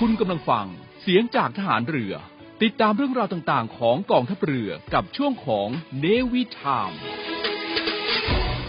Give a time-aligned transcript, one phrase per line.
[0.00, 0.66] คุณกำลังฟัง
[1.02, 2.14] เสียงจากทหารเรือ
[2.62, 5.68] ติดตามเรื่องราวต่างๆ ของกองทัพเรือกับช่วงของ
[6.00, 6.92] เนวิทาม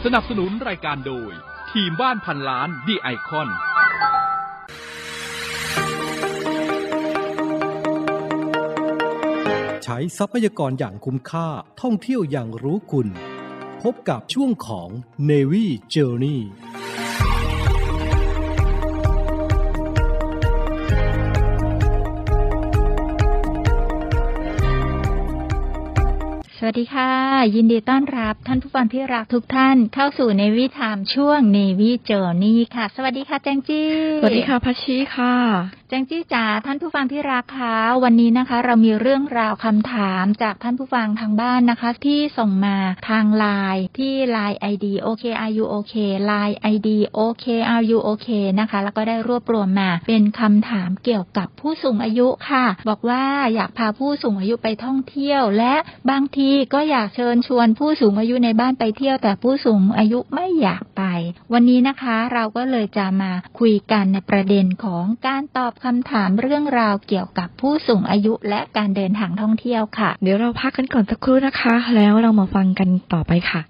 [0.03, 1.31] สนับสนุนรายการโดย
[1.71, 3.49] ทีมบ้านพันล้านดีไอคอน
[9.83, 11.47] ใช้ทรัพยากรอย่างคุ้มค่า
[11.81, 13.07] ท่องเที่ยวอย่างรู้คุณ
[13.83, 14.89] พบกับช่วงของ
[15.29, 16.39] Navy Journey
[26.59, 27.11] สวัสดีค่ะ
[27.55, 33.89] ยินดีต้อนรับท่านผู้ฟังที่รักทุกท่านเข้าสู่ในวิถามช่วงเนวิเจอร์นี่ค่ะ สวัสดีค่ะแจงจี้
[34.21, 35.35] สวัสดีค่ะพัชชีค่ะ
[35.89, 42.77] แจงจี้จ๋าท่านผู้ฟังที่รักค่ะวันนี้นะคะ เรามีเรื่องราวคำถามจากท่านผู้ฟังทางบ้านนะคะ ที่ส่งมา
[43.09, 45.93] ทางไลน์ที่ไลน์ ID OKRU OK
[46.25, 48.27] ไลน์ ID OKRU OK
[48.59, 55.75] นะคะ แล้วก็ได้รวบรวมมา เป็นคำถามเกี่ยวกับผู้สูงอายุค่ะ บอกว่าอยากพาผู้สูงอายุไปท่องเที่ยวและ
[56.11, 61.03] บางทีก็อยากเชิญชวนผู้สูงอายุในบ้านไปเที่ยวแต่ผู้สูงอายุไม่อยากไป
[61.53, 73.61] วันนี้นะคะเราก็เลยจะมาคุยกันในประเด็นของการตอบคำถามเรื่องราวเกี่ยวกับผู้สูงอายุและการเดินทางท่องเที่ยวค่ะ เดี๋ยวเราพักกันก่อนสักครู่นะคะ แล้วเรามาฟังกันต่อไปค่ะ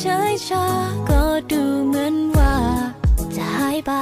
[0.00, 0.66] เฉยชา
[1.08, 2.54] ก็ดูเหมือนว่า
[3.34, 3.92] จะหายไป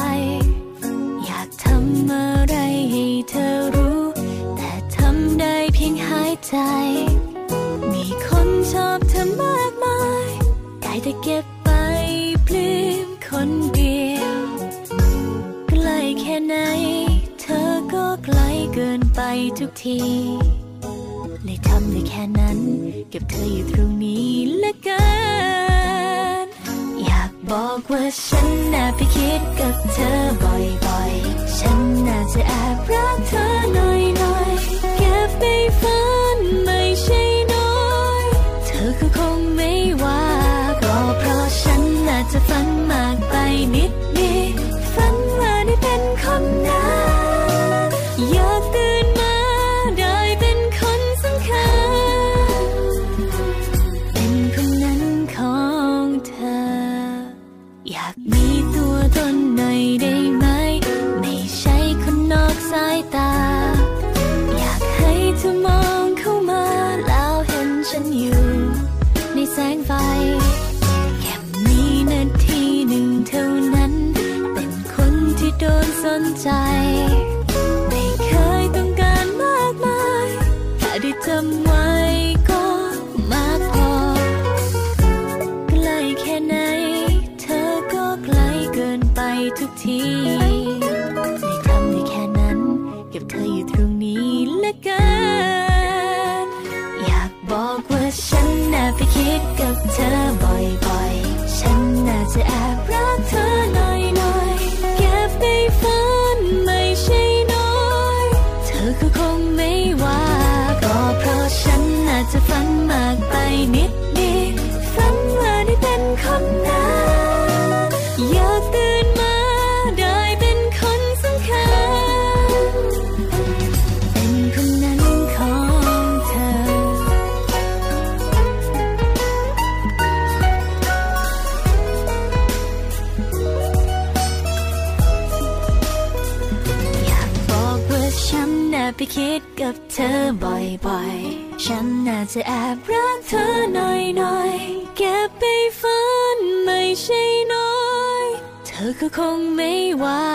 [139.23, 145.43] คิดกับเธอบ่อยๆ ฉันน่าจะแอบรักเธอหน่อยๆ เก็บไป
[145.81, 146.01] ฝั
[146.37, 147.77] นไม่ใช่น้อ
[148.23, 148.25] ย
[148.67, 150.27] เธอก็คงไม่ว่า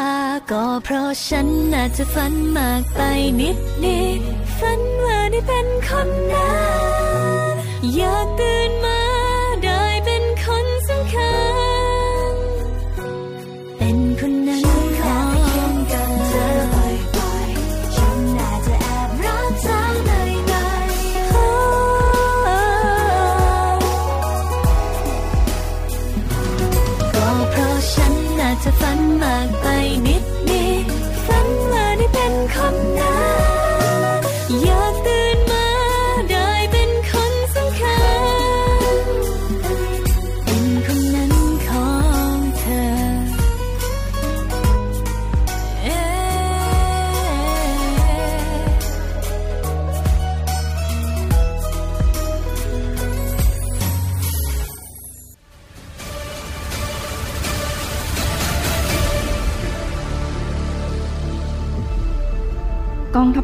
[0.51, 3.01] ก็เพราะฉันน่าจะฝันมากไป
[3.41, 4.21] นิดนิด
[4.59, 6.53] ฝันว่าได้เป็นคนนั้
[7.53, 7.55] น
[7.95, 8.71] อยากตื่น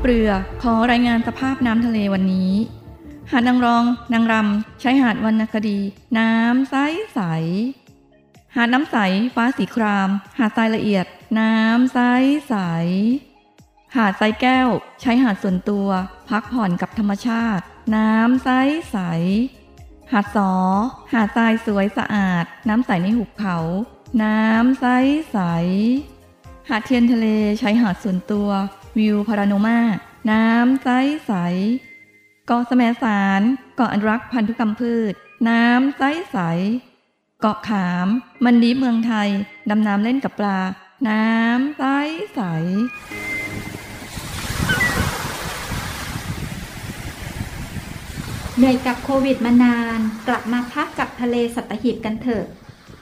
[0.08, 0.34] เรือ
[0.64, 2.54] ขอรายงานสภาพน้ำทะเลวันนี้
[3.32, 3.84] หาดนางรอง
[4.14, 5.80] นางรำชายหาดวรรณคดี
[6.20, 6.76] น้ำใส
[7.14, 7.20] ใส
[8.56, 8.98] หาดน้ำใส
[9.36, 11.06] ฟ้าสีคราม หาดทรายละเอียด
[11.40, 12.00] น้ำใส
[12.48, 12.56] ใส
[13.96, 14.70] หาดทรายแก้ว
[15.02, 15.88] ใช้หาดส่วนตัว
[16.30, 17.64] พักผ่อนกับธรรมชาติ
[17.96, 18.50] น้ำใส
[18.92, 18.98] ใส
[20.12, 20.52] หาดสอ
[21.14, 23.58] หาดทรายสวยสะอาด น้ำใสในหุบเขา
[24.24, 24.86] น้ำใส
[25.32, 25.38] ใส
[26.70, 27.28] หาดเทียนทะเล
[27.60, 28.50] ใช้หาดส่วนตัว
[28.98, 29.80] วิวพาราโนมา
[30.32, 30.90] น้ำใส
[31.26, 31.32] ใส
[32.48, 33.42] เกาะแสมสาร
[33.76, 35.14] เกาะอนุรักษ์พันธุกรรมพืช
[35.50, 36.38] น้ำใสใส
[37.42, 38.08] เกาะขาม
[38.46, 39.30] มันดีเมืองไทย
[39.70, 40.60] ดำน้ำเล่นกับปลา
[41.10, 41.84] น้ำใส
[42.34, 42.42] ใส
[48.58, 52.46] เหนื่อยกับโควิดมานาน กลับมาพักกับทะเลสัตหีบกันเถอะ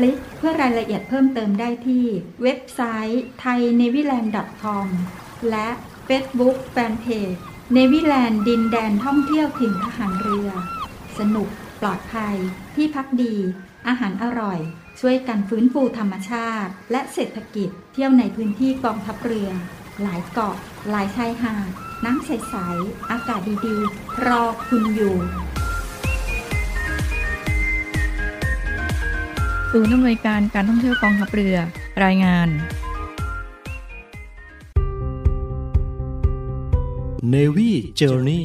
[0.06, 2.04] ลิกเพื่อรายละเอียดเพิ่มเติมได้ที่
[2.42, 2.80] เว็บไซ
[3.10, 4.86] ต์ thainewiland.com
[5.50, 5.68] และ
[6.08, 7.36] Facebook Fanpage
[7.72, 10.48] เนวิแลนด์ดินแดนท่องเที่ยวถิ่นทหารเรือ
[11.18, 11.48] สนุก
[11.80, 12.36] ปลอดภัย
[12.76, 13.34] ที่พักดี
[13.88, 14.58] อาหารอร่อย
[15.00, 19.50] ช่วยกันฟื้นฟูธรรมชาติ และเศรษฐกิจ เที่ยวในพื้นที่กองทัพเรือ
[20.02, 20.56] หลายเกาะ
[20.90, 21.70] หลายชายหาด
[22.04, 25.16] น้ำใส ๆ อากาศดี ๆ รอคุณอยู่
[29.72, 31.56] ศูนย์อำนวยการการท่องเที่ยวกองทัพเรือ
[32.04, 32.48] รายงาน
[37.32, 38.44] Navy Journey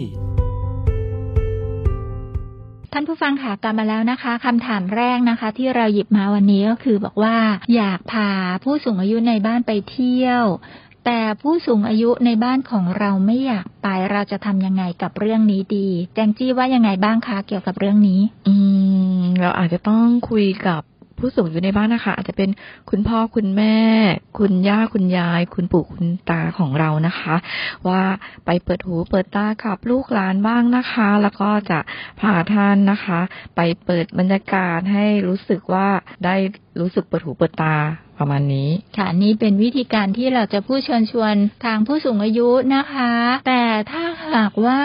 [2.93, 7.37] ท่านผู้ฟังค่ะกลับมาแล้วนะคะคำถามแรกนะคะ ที่เราหยิบมาวันนี้ก็คือบอกว่า
[7.75, 8.29] อยากพา
[8.63, 10.43] ผู้สูงอายุในบ้านไปเที่ยว
[11.05, 18.53] แต่ผู้สูงอายุในบ้านของเราไม่อยากไปเราจะทำยังไงกับเรื่องนี้ดีแจงจี้ว่ายังไงบ้างคะเกี่ยวกับเรื่องนี้ อื
[19.17, 20.81] มเราอาจจะต้องคุยกับ
[21.23, 22.49] ผู้สูงอยู่ในบ้านนะคะ อาจจะเป็น
[22.89, 23.77] คุณพ่อคุณแม่
[24.39, 27.35] คุณย่าคุณยาย คุณปู่คุณตาของเรานะคะ
[27.87, 28.03] ว่า
[28.45, 31.79] ไปเปิดหูเปิดตากับลูกหลานบ้างนะคะ แล้วก็จะ
[32.19, 33.19] พาท่านนะคะ
[33.55, 35.87] ไปเปิดบรรยากาศให้รู้สึกว่า
[36.25, 36.35] ได้
[36.79, 37.75] รู้สึกเปิดหูเปิดตา
[38.17, 43.11] ประมาณนี้ ค่ะนี่เป็นวิธีการที่เราจะพูดเชิญชวนทางผู้สูงอายุนะคะ
[43.47, 44.81] แต่ถ้าหากว่า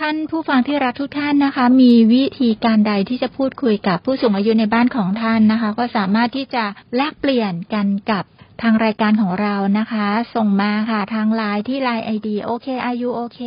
[0.00, 6.64] ท่านผู้ฟังที่รักทุกท่านนะคะ มีวิธีการใดที่จะพูดคุยกับผู้สูงอายุในบ้านของท่านนะคะ ก็สามารถที่จะ
[6.96, 8.24] แลกเปลี่ยนกันกับ
[8.60, 13.40] ทางรายการของเรานะคะ ส่งมาค่ะ ทางไลน์ที่ไลน์ ID โอเคอายุโอเค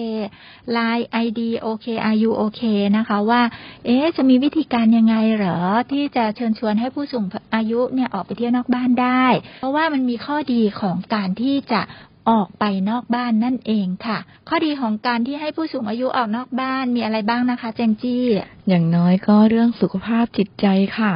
[0.73, 2.61] ไลน์ ID โอเคอายุโอเค
[2.97, 3.41] นะคะ ว่า
[3.85, 5.57] เอ๊จะมีวิธีการยังไงเหรอ
[5.91, 7.25] ที่จะเชิญชวนให้ผู้สูง
[7.55, 9.25] อายุเนี่ยออกไปเที่ยวนอกบ้านได้
[9.59, 11.81] เพราะว่ามันมีข้อดีของการที่จะ
[12.29, 14.17] ออกไปนอกบ้านนั่นเองค่ะ
[14.49, 18.25] ข้อดีของการที่ให้ผู้สูงอายุออกนอกบ้านมีอะไรบ้างนะคะ เจงจี้
[18.67, 20.65] อย่างน้อยก็เรื่องสุขภาพจิตใจ
[20.97, 21.13] ค่ะ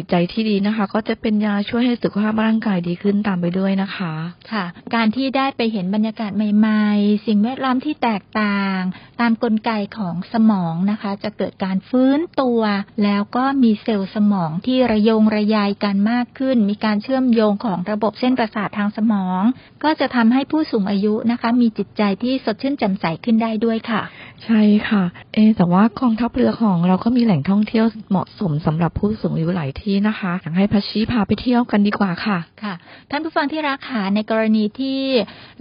[0.00, 4.14] จิตใจที่ดีนะคะ ก็จะเป็นยาช่วยให้สุขภาพร่างกายดีขึ้นตามไปด้วยนะคะ
[4.52, 4.64] ค่ะ
[4.94, 8.80] การที่ได้ไปเห็นบรรยากาศใหม่ ๆ สิ่งแวดล้อมที่แตกต่าง
[9.20, 12.60] ตามกลไกของสมองนะคะ จะเกิดการฟื้นตัว
[13.04, 19.42] แล้วก็มีเซลล์สมองที่ระยงระยายกันมากขึ้น มีการเชื่อมโยงของระบบเส้นประสาททางสมอง
[19.84, 24.02] ก็จะทำให้ผู้สูงอายุนะคะ มีจิตใจที่สดชื่นแจ่มใสขึ้นได้ด้วยค่ะ
[24.44, 32.74] ใช่ค่ะ เอะแต่ว่ากองทัพเรือของเราก็มีแหล่งท่องเที่ยวเหมาะสมสำหรับผู้สูงอายุหลายที่นะคะอยากให้พัชชีพาไปเที่ยวกันดีกว่าค่ะค่ะ
[33.10, 35.00] ท่านผู้ฟังที่รักค่ะในกรณีที่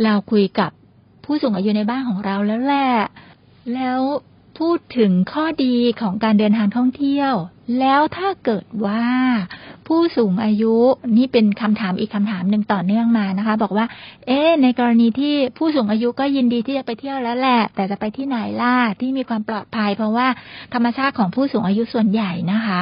[0.03, 0.71] เราคุยกับ
[1.25, 2.89] ผู้สูงอายุในบ้านของเราแล้วแหละ
[3.73, 3.99] แล้ว
[4.59, 7.33] พูดถึงข้อดีของการเดินทางท่องเที่ยว
[7.79, 9.03] แล้วถ้าเกิดว่า
[9.87, 10.75] ผู้สูงอายุ
[11.17, 13.85] นี่เป็นคำถามอีกคำถามหนึ่งต่อเนื่องมานะคะ บอกว่า
[14.27, 20.27] เอ๊ะในกรณีที่ผู้สูงอายุก็ยินดีที่จะไปเที่ยวแล้วแหละ แต่จะไปที่ไหนล่ะที่มีความปลอดภัย เพราะว่า
[20.73, 22.81] ธรรมชาติของผู้สูงอายุส่วนใหญ่นะคะ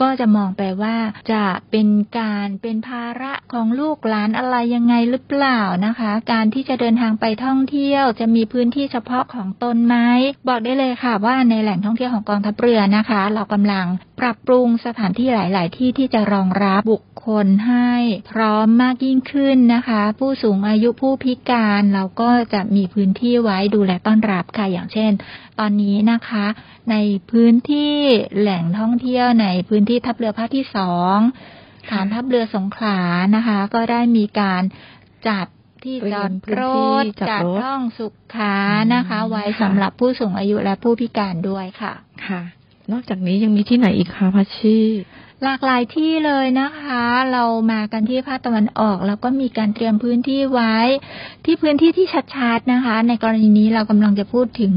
[0.00, 0.96] ก็จะมองไปว่า
[1.32, 1.88] จะเป็น
[2.18, 9.96] การเป็นภาระของลูกหลานอะไรยังไงหรือเปล่านะคะ การที่จะเดินทางไปท่องเที่ยว จะมีพื้นที่เฉพาะของตนไหม
[10.48, 13.86] บอกได้เลยค่ะว่าในแหล่งท่องเที่ยวของกองทัพเรือนะคะ เรากำลัง
[14.20, 17.92] ปรับปรุงสถานที่หลาย ๆ ที่ที่จะรองรับบุคคลให้
[18.32, 25.12] พร้อมมากยิ่งขึ้นนะคะ ผู้สูงอายุผู้พิการเราก็จะมีพื้นที่ไว้ดูแลต้อนรับค่ะอย่างเช่น
[25.60, 26.46] ตอนนี้นะคะ
[26.90, 26.96] ใน
[27.30, 27.94] พื้นที่
[28.38, 31.16] แหล่งท่องเที่ยวในพื้นที่ทัพเรือภาคที่สอง
[31.90, 33.00] ฐานทัพเรือสงขลา
[33.36, 34.62] นะคะ ก็ได้มีการ
[35.28, 35.46] จัด
[35.84, 38.56] ที่เตรีจยอมดพื้นรที่ถจอดจัดรถห้องสุขา
[38.94, 41.92] นะคะอืมไว้ค่ะสำหรับผู้สูงอายุและผู้พิการด้วยค่ะ
[42.26, 42.40] ค่ะ
[42.92, 44.78] นอกจากนี้ยังมีที่ไหนอีกคะพัชชี
[45.44, 50.76] หลากหลายที่เลยนะคะ เรามากันที่ภาคตะวันออก แล้วก็มีการเตรียมพื้นที่ไว้
[51.44, 54.72] ที่พื้นที่ที่ชัดๆนะคะ ในกรณีนี้เรากำลังจะพูดถึง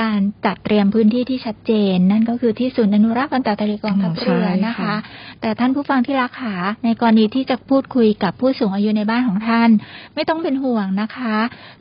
[0.00, 4.94] การจัดเตรียมพื้นที่ที่ชัดเจน นั่นก็คือที่ศูนย์อนุรักษ์พันธุ์ทะเลกองทัพเรือนะคะ
[5.40, 6.54] แต่ท่านผู้ฟังที่รักขา
[6.84, 9.70] ในกรณีที่จะพูดคุยกับผู้สูงอายุในบ้านของท่าน
[10.14, 11.36] ไม่ต้องเป็นห่วงนะคะ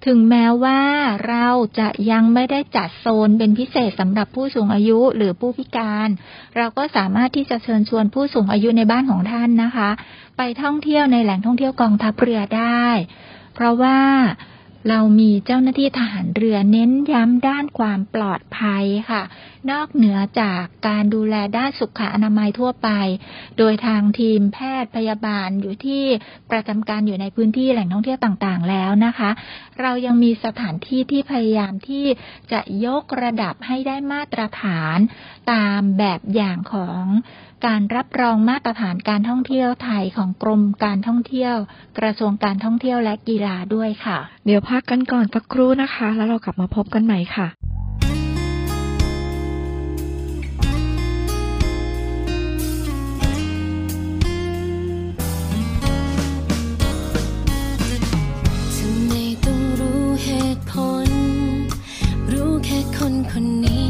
[0.05, 0.81] ถึงแม้ว่า
[1.27, 1.47] เรา
[1.79, 6.09] จะยังไม่ได้จัดโซนเป็นพิเศษสำหรับผู้สูงอายุหรือผู้พิการ
[6.57, 9.89] เราก็สามารถที่จะเชิญชวนผู้สูงอายุในบ้านของท่านนะคะ
[10.37, 12.87] ไปท่องเที่ยวในแหล่งท่องเที่ยวกองทัพเรือได้
[13.55, 13.99] เพราะว่า
[14.89, 19.23] เรามีเจ้าหน้าที่ทหารเรือเน้นย้ำด้านความปลอดภัยค่ะ
[19.71, 22.89] นอกเหนือจากการดูแลด้านสุขอนามัยทั่วไป
[23.57, 26.03] โดยทางทีมแพทย์พยาบาลอยู่ที่
[26.51, 29.29] ประจำการอยู่ในพื้นที่แหล่งท่องเที่ยวต่างๆ แล้วนะคะ
[29.81, 32.05] เรายังมีสถานที่ที่พยายามที่
[32.51, 34.97] จะยกระดับให้ได้มาตรฐาน
[35.51, 37.03] ตามแบบอย่างของ
[37.65, 41.55] การรับรองมาตรฐานการท่องเที่ยวไทยของกรมการท่องเที่ยว
[41.99, 47.47] กระทรวงการท่องเที่ยวและกีฬาด้วยค่ะ เดี๋ยวพักกันก่อนสักครู่นะคะ แล้วเรากลับมาพบกันใหม่ค่ะ
[58.77, 59.13] ทำไม
[59.45, 60.73] ต้องรู้เหตุผ
[61.07, 61.09] ล
[62.31, 63.86] รู้แค่คนคนนี้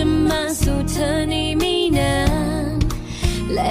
[0.00, 2.14] จะมาสู่เธอในไม่นา
[2.72, 2.76] น
[3.54, 3.70] และ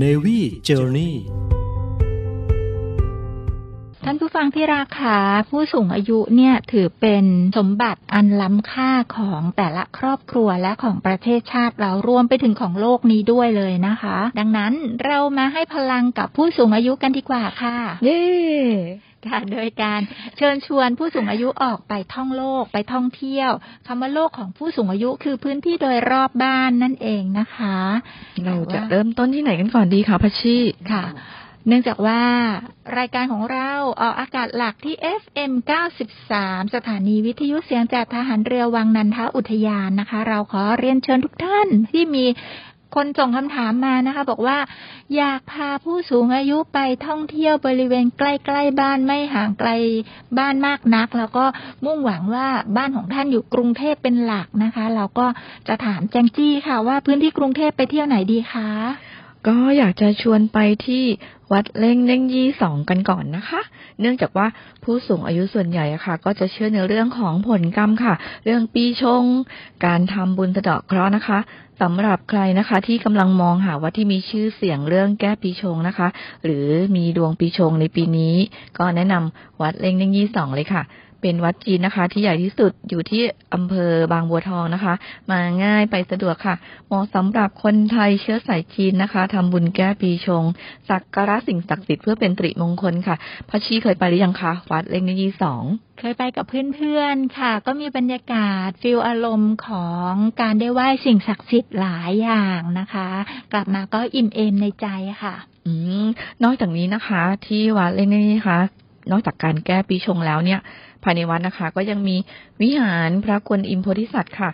[0.00, 1.12] Navy Journey
[4.04, 5.16] ท่านผู้ฟังที่ราคา
[5.48, 7.24] ผู้สูงอายุเนี่ยถือเป็น
[7.58, 14.72] สมบัติอันล้ำค่าของแต่ละครอบครัวและของประเทศชาติเรารวมไปถึงของโลกนี้ด้วยเลยนะคะ ดังนั้น
[15.06, 18.20] เรามาให้พลังกับผู้สูงอายุกันดีกว่าค่ะเย้
[19.28, 20.00] ค่ะโดยการ
[20.36, 23.50] เชิญชวนผู้สูงอายุออกไปท่องโลกไปท่องเที่ยว
[23.86, 27.78] คำว่าโลกของผู้สูงอายุคือพื้นที่โดยรอบบ้านนั่นเองนะคะ
[28.46, 30.58] เราจะเริ่มต้นที่ไหนกันก่อนดีคะพัชชี
[30.92, 31.04] ค่ะ
[31.68, 32.22] เนื่องจากว่า
[32.98, 35.52] รายการของเราออกอากาศหลักที่ FM
[36.12, 42.24] 93 สถานีวิทยุเสียงจากทหารเรือวังนันทอุทยานนะคะ เราขอเรียนเชิญทุกท่านที่มี
[42.94, 44.58] คนส่งคำถามมานะคะ บอกว่า
[45.16, 48.22] อยากพาผู้สูงอายุไปท่องเที่ยวบริเวณใก
[48.54, 49.70] ล้ๆบ้านไม่ห่างไกล
[50.38, 51.44] บ้านมากนัก แล้วก็
[51.84, 55.26] มุ่งหวังว่าบ้านของท่านอยู่กรุงเทพเป็นหลักนะคะ เราก็
[55.68, 58.70] จะถามแจงจี้ค่ะว่าพื้นที่กรุงเทพไปเที่ยวไหนดีคะ
[59.48, 61.04] ก็อยากจะชวนไปที่
[61.52, 63.60] วัดเล่งเล่งยี่สองกันก่อนนะคะ
[64.00, 64.46] เนื่องจากว่า
[64.84, 69.24] ผู้สูงอายุส่วนใหญ่อะค่ะ ก็จะเชื่อในเรื่องของผลกรรมค่ะ เรื่องปีชง
[69.84, 71.38] การทำบุญสะเดาะเคราะห์นะคะ
[71.80, 76.08] สำหรับใครนะคะ ที่กำลังมองหาวัดที่มีชื่อเสียงเรื่องแก้ปีชงนะคะ
[76.44, 78.34] หรือมีดวงปีชงในปีนี้
[78.78, 80.82] ก็แนะนำวัดเล่งเล่งยี่สองเลยค่ะ
[81.22, 83.22] เป็นวัดจีนนะคะ ที่ใหญ่ที่สุดอยู่ที่
[83.54, 84.94] อำเภอบางบัวทองนะคะ
[85.30, 86.54] มาง่ายไปสะดวกค่ะ
[86.86, 90.44] เหมาะสำหรับคนไทยเชื้อสายจีนนะคะทำบุญแก้ปีชง
[90.88, 93.16] สักการะสิ่งศักดิ์สิทธิ์เพื่อเป็นตริมงคลค่ะ
[93.48, 95.62] พัชชีเคยไปหรือยังคะ วัดเล่งเล่งยี่สอง
[95.98, 103.08] เคยไปกับเพื่อนๆค่ะ ก็มีบรรยากาศฟิลอารมณ์ของการได้ไหว้สิ่งศักดิ์สิทธิ์หลายอย่างนะคะ
[103.52, 104.86] กลับมาก็อิ่มเอมในใจ
[105.22, 105.34] ค่ะ
[105.66, 105.72] อื
[106.04, 106.06] ม
[106.44, 108.60] นอกจากนี้นะคะ ที่วัดเล่งเล่งนี่นะคะ
[109.10, 110.60] นอกจากการแก้ปีชงแล้วเนี่ย
[111.04, 112.16] ภายในวัดนะคะ ก็ยังมี
[112.62, 114.50] วิหารพระกวนอิมโพธิสัตว์ค่ะ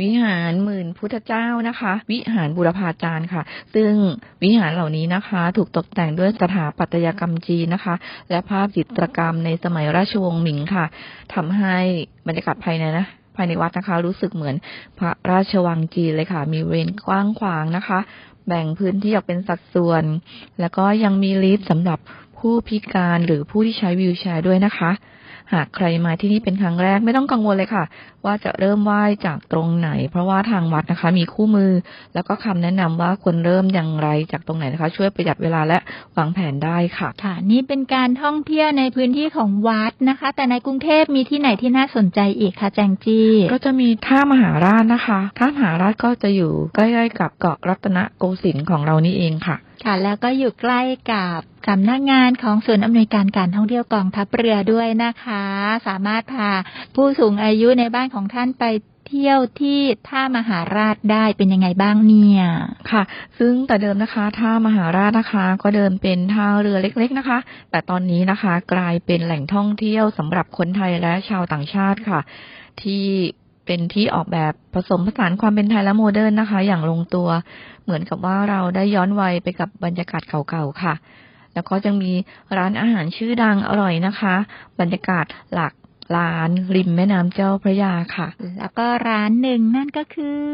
[0.00, 3.42] วิหารหมื่นพุทธเจ้านะคะ วิหารบุรพาจารย์ค่ะ
[3.74, 3.92] ซึ่ง
[4.42, 7.94] วิหารเหล่านี้นะคะ ถูกตกแต่งด้วยสถาปัตยกรรมจีนนะคะ
[8.30, 10.84] และภาพจิตรกรรมในสมัยราชวงศ์หมิงค่ะ
[11.34, 11.76] ทำให้
[12.26, 14.54] บรรยากาศภายในนะภายในวัดนะคะ รู้สึกเหมือน
[14.98, 17.98] พระราชวังจีนเลยค่ะ มีเวรกว้างขวางนะคะ
[18.46, 20.04] แบ่งพื้นที่ออกเป็นสัดส่วน
[20.60, 21.98] แล้วก็ยังมีลิฟต์สำหรับ
[22.38, 24.90] ผู้พิการหรือผู้ที่ใช้วีลแชร์ด้วยนะคะ
[25.54, 27.84] หากใครมาที่นี่เป็นครั้งแรกไม่ต้องกังวลเลยค่ะ
[28.24, 31.72] ว่าจะเริ่มไหว้จากตรงไหน เพราะว่าทางวัดนะคะ มีคู่มือ
[32.14, 35.78] แล้วก็คำแนะนำว่าควรเริ่มอย่างไรจากตรงไหนนะคะ ช่วยประหยัดเวลาและ
[36.16, 50.80] วางแผนได้ค่ะ ค่ะ นี่เป็นการท่องเที่ยวในพื้นที่ของวัดนะคะ แต่ในกรุงเทพมีที่ไหนที่น่าสนใจอีกคะแจงจี้ ก็จะมีท่ามหาราชนะคะท่ามหาราชก็จะอยู่ใกล้ๆกับเกาะรัตนโกสินทร์ของเรานี่เองค่ะ ค่ะ แล้วก็อยู่ใกล้
[51.12, 51.38] กับ
[51.68, 55.44] สำนักงานของศูนอำนวยการการท่องเที่ยวกองทัพเรือด้วยนะคะ
[55.88, 56.50] สามารถพา
[56.94, 58.64] ผู้สูงอายุในบ้านของท่านไป
[59.08, 62.42] เที่ยวที่ท่ามหาราชได้เป็นยังไงบ้างเนี่ย
[62.90, 63.02] ค่ะ
[63.38, 67.38] ซึ่งแต่เดิมนะคะท่ามหาราชนะคะ ก็เดิมเป็นท่าเรือเล็ก ๆนะคะ
[67.70, 72.20] แต่ตอนนี้นะคะ กลายเป็นแหล่งท่องเที่ยวสำหรับคนไทยและชาวต่างชาติค่ะ
[72.82, 73.04] ที่
[73.72, 77.28] เป็นที่ออกแบบผสมผสานความเป็นไทยและโมเดิร์นนะคะ อย่างลงตัว
[77.84, 80.94] เหมือนกับว่าเราได้ย้อนวัยไปกับบรรยากาศเก่าๆค่ะ
[81.54, 82.12] แล้วก็จะมี
[82.56, 84.34] ร้านอาหารชื่อดังอร่อยนะคะ
[84.80, 85.72] บรรยากาศหลัก
[86.16, 88.28] ร้านริมแม่น้ำเจ้าพระยาค่ะ
[88.58, 90.44] แล้วก็ร้านหนึ่งนั่นก็คือ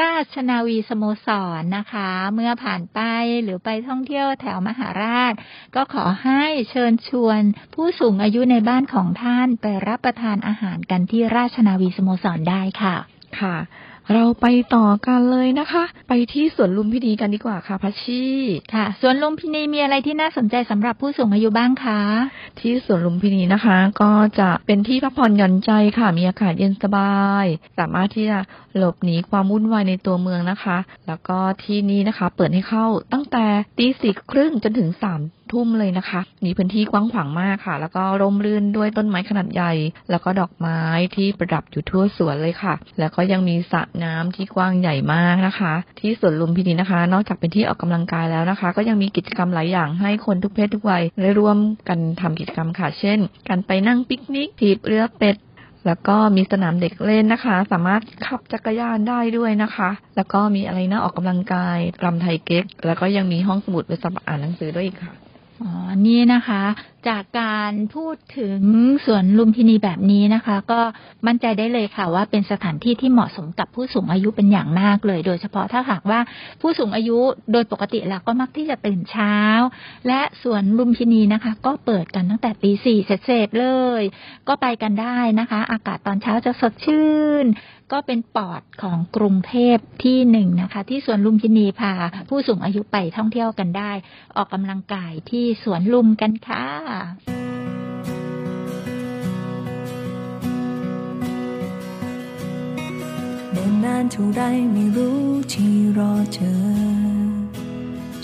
[0.00, 1.28] ราชนาวีสโมส
[1.60, 3.00] รนะคะ เมื่อผ่านไป
[3.42, 5.32] หรือไปท่องเที่ยวแถวมหาราช
[5.74, 7.40] ก็ขอให้เชิญชวน
[7.74, 12.96] ผู้สูงอายุในบ้านของท่านไปรับประทานอาหารกันที่ราชนาวีสโมสรได้ค่ะ
[13.40, 13.56] ค่ะ
[14.14, 18.24] เราไปต่อกันเลยนะคะ ไปที่สวนลุมพินีกันดีกว่าค่ะพัชชี
[18.74, 22.00] ค่ะส่วนลุมพินีมีอะไรที่น่าสนใจสำหรับผู้สูงอายุบ้างคะ
[22.60, 27.46] ที่สวนลุมพินีนะคะ ก็จะเป็นที่พักผ่อนหย่อนใจค่ะมีอากาศเย็นสบาย
[27.78, 28.38] สามารถที่จะ
[28.76, 33.44] หลบหนีความวุ่นวายในตัวเมืองนะคะ แล้วก็ที่นี่นะคะ เปิดให้เข้าตั้งแต่
[33.78, 35.20] ตีสี่ครึ่งจนถึงสาม
[35.52, 39.72] ทุ่มเลยนะคะ มีพื้นที่กว้างขวางมากค่ะ แล้วก็ร่มรื่นด้วยต้นไม้ขนาดใหญ่
[40.10, 40.80] แล้วก็ดอกไม้
[41.16, 55.36] ที่ประดับอยู่ทั่วสวนเลยค่ะ แล้วก็ยังมีสระน้ำที่กว้างใหญ่มากนะคะ ที่สวนลุมพินีนะคะ นอกจากเป็นที่ออกกำลังกายแล้วนะคะ ก็ยังมีกิจกรรมหลายอย่างให้คนทุกเพศทุกวัยได้ร่วมกันทำกิจกรรมค่ะ เช่น การไปนั่งปิกนิกถีบเรือเป็ด
[55.86, 65.25] แล้วก็มีสนามเด็กเล่นนะคะ สามารถขับจักรยานได้ด้วยนะคะ แล้วก็มีอะไรนะออกกำลังกายรำไทยเก๊ก แล้วก็ยังมีห้องสมุดไว้สำหรับอ่านหนังสือด้วยอีกค่ะ
[65.62, 65.70] อ๋อ
[66.06, 66.62] นี่นะคะ
[67.08, 68.60] จากการพูดถึง
[69.06, 70.80] สวนลุมพินีแบบนี้นะคะ ก็
[71.26, 76.20] มั่นใจได้เลยค่ะว่าเป็นสถานที่ที่เหมาะสมกับผู้สูงอายุเป็นอย่างมากเลย โดยเฉพาะถ้าหากว่า
[76.60, 77.18] ผู้สูงอายุ
[77.52, 79.36] โดยปกติแล้วก็มักที่จะตื่นเช้า
[80.06, 83.68] และสวนลุมพินีนะคะ ก็เปิดกันตั้งแต่ตีสี่เสร็จเล
[84.00, 84.02] ย
[84.48, 87.14] ก็ไปกันได้นะคะ อากาศตอนเช้าจะสดชื่
[87.44, 87.46] น
[87.92, 91.92] ก็เป็นปอดของกรุงเทพที่หนึ่งนะคะ ที่สวนลุมพินีพา
[92.28, 93.92] ผู้สูงอายุไปท่องเที่ยวกันได้
[94.36, 96.66] ออกกำลังกายที่สวนลุมกันค่ะ
[103.52, 104.40] เนิ่นนานเท่าไร
[104.72, 105.20] ไม่รู้
[105.52, 106.56] ที่รอเธอ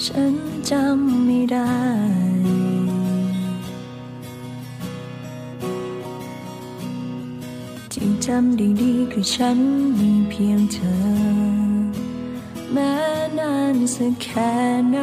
[0.04, 0.34] ฉัน
[0.70, 1.72] จำไม่ได้
[8.04, 9.58] ที่จำได้ดีคือฉัน
[9.98, 10.96] มีเพียงเธอ
[12.72, 12.94] แม้
[13.38, 14.52] นานสักแค่
[14.90, 14.98] ไหน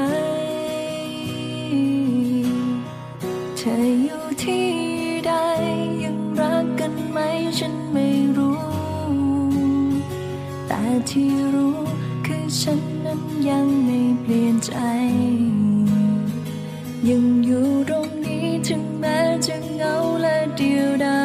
[3.58, 4.70] เธออยู่ที่
[5.26, 5.32] ใด
[6.04, 7.18] ยังรักกันไหม
[7.58, 8.08] ฉันไม่
[8.38, 8.62] รู้
[10.68, 11.80] แต่ที่รู้
[12.26, 14.74] คือฉันนั้นยังไม่เปลี่ยนใจ
[17.10, 21.19] ยังอยู่ตรงนี้ถึงแม้จะเหงาและเดียวดาย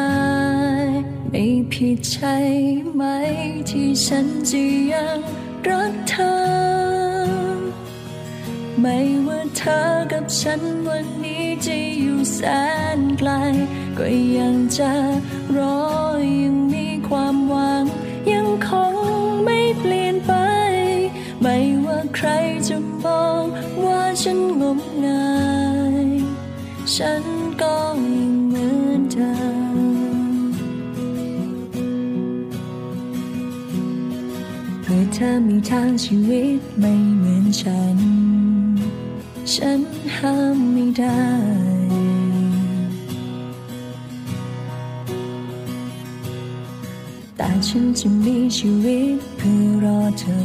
[1.73, 2.37] ผิดใช่
[2.95, 3.03] ไหม
[3.71, 5.19] ที่ฉันจะยัง
[5.69, 6.35] รักเธอ
[8.81, 9.81] ไม่ว่าเธอ
[10.13, 12.41] กับฉันวันนี้จะอยู่แส
[12.99, 13.31] นไกล
[13.99, 14.93] ก็ยังจะ
[15.57, 15.79] รอ
[16.43, 17.85] ยังมีความหวัง
[18.33, 18.95] ยังคง
[19.45, 20.33] ไม่เปลี่ยนไป
[21.43, 22.29] ไม่ว่าใคร
[22.69, 23.45] จะมอง
[23.85, 25.33] ว่าฉันงมงา
[26.07, 26.09] ย
[26.95, 27.25] ฉัน
[27.61, 27.75] ก็
[35.17, 37.99] เธอมีทางชีวิตไม่เหมือนฉัน
[39.53, 39.81] ฉัน
[40.17, 41.25] ห้ามไม่ได้
[47.37, 50.41] แต่ฉันจะมีชีวิตเพื่อรอเธอ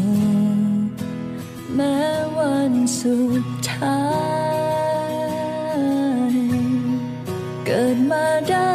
[1.75, 1.99] แม้
[2.37, 4.01] วันสุดท้า
[6.31, 6.35] ย
[7.65, 8.73] เกิดมาได้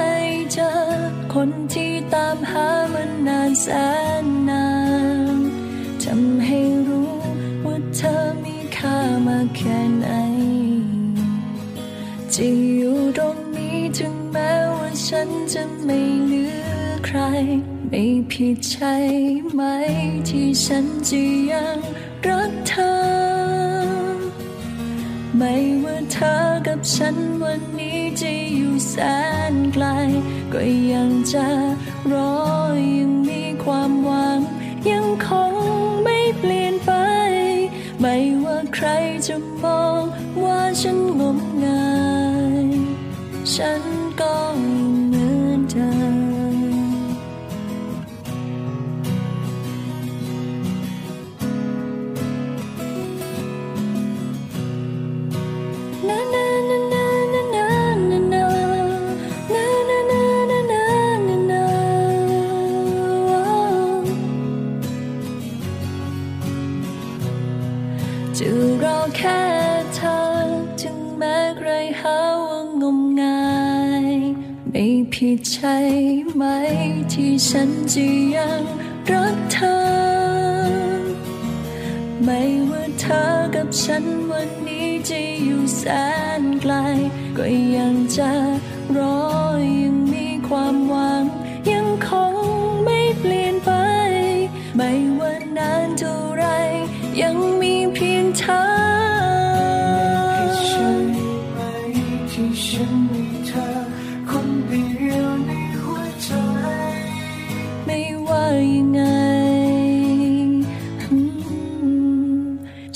[0.53, 0.71] เจอ
[1.35, 3.67] คนที่ตามหามันนานแส
[4.25, 4.84] นนาน
[12.39, 16.75] จะอยู่ตรงนี้ถึงแม้ว่าฉันจะไม่เหลือ
[17.07, 17.19] ใคร
[17.89, 18.95] ไม่ผิดใช่
[19.53, 19.61] ไหม
[20.29, 21.21] ที่ฉันจะ
[21.51, 21.79] ยัง
[22.27, 22.95] รักเธอ
[25.37, 26.35] ไม่ว่าเธอ
[26.67, 28.95] กับฉันวันนี้จะอยู่แส
[29.53, 29.87] นไกล
[30.53, 30.61] ก็
[30.93, 31.47] ยังจะ
[32.13, 32.35] รอ
[32.99, 34.41] ยังมีความหวัง
[34.91, 35.53] ยังคง
[36.03, 36.91] ไม่เปลี่ยนไป
[38.01, 38.89] ไม่ว่าใคร
[39.27, 40.03] จะมอง
[40.43, 41.39] ว่าฉันงม
[75.51, 75.77] ใช่
[76.35, 76.43] ไหม
[77.13, 78.05] ที่ฉันจะ
[78.37, 78.63] ยัง
[79.11, 79.77] รักเธอ
[82.25, 83.23] ไม่ว่าเธอ
[83.55, 85.83] กับฉันวันนี้จะอยู่แส
[86.41, 86.75] นไกล
[87.37, 87.45] ก็
[87.77, 88.33] ยังจะ
[88.97, 89.19] รอ
[89.81, 91.04] ยังมีความหวังยัง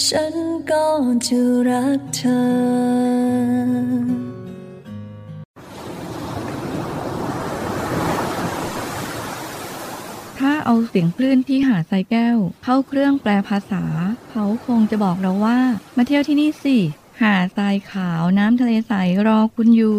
[0.06, 0.34] ฉัน
[0.70, 0.87] ก็
[1.26, 3.38] จะรักเธอ
[10.38, 13.84] ถ้าเอาเสียงคลื่นที่หาดทรายแก้ว เข้าเครื่องแปลภาษา
[14.30, 15.58] เขาคงจะบอกเราว่า
[15.96, 16.76] มาเที่ยวที่นี่สิ
[17.22, 18.92] หาดทรายขาวน้ำทะเลใส
[19.26, 19.98] รอคุณอยู่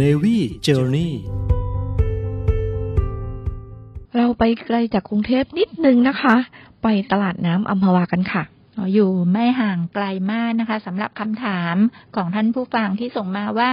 [0.00, 1.10] Navy Journey
[4.16, 6.36] เราไปไกลจากกรุงเทพนิดนึงนะคะ
[6.82, 8.42] ไปตลาดน้ำอัมพวากันค่ะ
[8.94, 11.76] อยู่ไม่ห่างไกลมากนะคะสำหรับคำถาม
[12.16, 13.68] ของท่านผู้ฟังที่ส่งมาว่า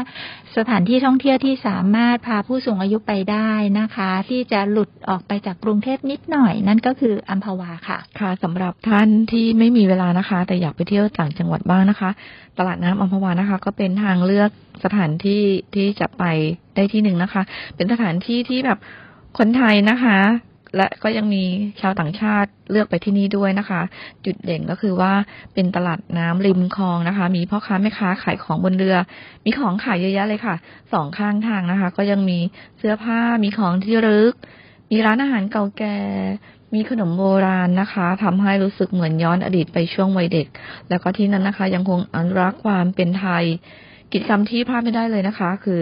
[0.57, 12.09] สถานที่ท่องเที่ยวที่สามารถพาผู้สูงอายุไปได้นะคะ ที่จะหลุดออกไปจากกรุงเทพนิดหน่อย นั่นก็คืออัมพวาค่ะ ค่ะสำหรับท่านที่ไม่มีเวลานะคะ แต่อยากไปเที่ยวต่างจังหวัดบ้างนะคะ
[12.57, 14.49] ตลาดน้ำอัมพวานะคะ ก็เป็นทางเลือก
[14.83, 15.41] สถานที่
[15.75, 16.23] ที่จะไป
[16.75, 17.41] ได้ที่หนึ่งนะคะ
[17.75, 18.79] เป็นสถานที่ที่แบบ
[19.37, 20.19] คนไทยนะคะ
[20.75, 21.43] และก็ยังมี
[21.81, 23.81] ชาวต่างชาติเลือกไปที่นี่ด้วยนะคะ
[24.25, 25.13] จุดเด่นก็คือว่า
[25.53, 28.95] เป็นตลาดน้ำริมคลองนะคะ มีพ่อค้าแม่ค้าขายของบนเรือ
[29.45, 30.55] มีของขายเยอะแยะเลยค่ะ
[30.93, 32.39] สองข้างทางนะคะ ก็ยังมี
[32.77, 34.35] เสื้อผ้ามีของที่ระลึก
[34.91, 35.97] มีร้านอาหารเก่าแก่
[36.75, 40.47] มีขนมโบราณนะคะทำให้รู้สึกเหมือนย้อนอดีตไปช่วงวัยเด็ก
[40.89, 43.43] แล้วก็ที่นั้นนะคะ ยังคงอนุรักษ์ความเป็นไทย
[44.11, 45.79] กิจกรรมที่พลาดไม่ได้เลยนะคะ คือ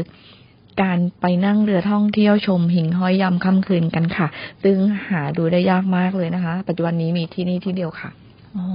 [0.81, 4.27] การไปนั่งเรือท่องเที่ยวชมหิ่งห้อยยามค่ำคืนกันค่ะ
[4.63, 4.77] ซึ่ง
[5.09, 8.11] หาดูได้ยากมากเลยนะคะ ปัจจุบันนี้มีที่นี่ที่เดียวค่ะ
[8.57, 8.67] อ๋อ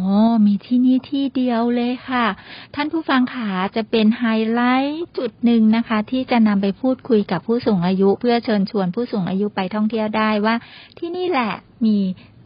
[0.47, 2.27] มีที่นี่ที่เดียวเลยค่ะ
[2.75, 10.55] ท่านผู้ฟังขาจะเป็นไฮไลท์จุดหนึ่งนะคะ ที่จะนำไปพูดคุยกับผู้สูงอายุ เพื่อเชิญชวนผู้สูงอายุไปท่องเที่ยวได้ว่า
[10.99, 11.53] ที่นี่แหละ
[11.85, 11.97] มี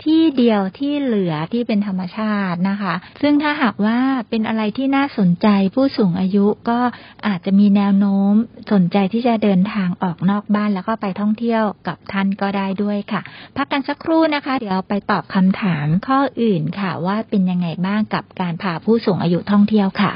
[0.04, 3.98] ที่เดียวที่เหลือที่เป็นธรรมชาตินะคะ ซึ่งถ้าหากว่า
[4.30, 6.80] เป็นอะไรที่น่าสนใจผู้สูงอายุก็
[7.26, 8.32] อาจจะมีแนวโน้ม
[8.72, 13.20] สนใจที่จะเดินทางออกนอกบ้านแล้วก็ไปท่องเที่ยวกับท่านก็ได้ด้วยค่ะ
[13.56, 20.12] พักกันสักครู่นะคะ เดี๋ยวไปตอบคำถามข้ออื่นค่ะ ว่าเป็นยังไงบ้างกับการพาผู้สูงอายุท่องเที่ยวค่ะ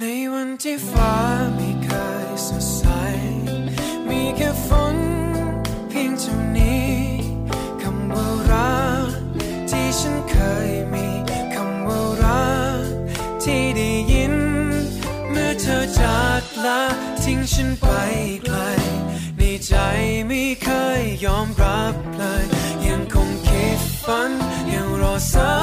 [0.00, 1.14] ในวันที่ฟ้า
[1.56, 1.88] ไม่เค
[2.24, 2.84] ยสดใส
[4.08, 4.96] มีแค่ฝน
[5.88, 6.86] เพียงเท่านี้
[7.82, 8.91] คำว่ารัก
[10.00, 10.36] ฉันเค
[10.68, 11.06] ยมี
[11.54, 12.52] คำว่ารั
[12.82, 12.86] ก
[13.42, 14.34] ที่ได้ยิน
[15.30, 16.82] เมื่อเธอจากลา
[17.22, 17.86] ทิ้งฉันไป
[18.44, 18.56] ไกล
[19.36, 19.72] ในใจ
[20.26, 20.68] ไม่เค
[21.00, 22.44] ยยอมรับเลย
[22.86, 24.30] ยังคงคิดฝัน
[24.72, 25.61] ยังรอสัก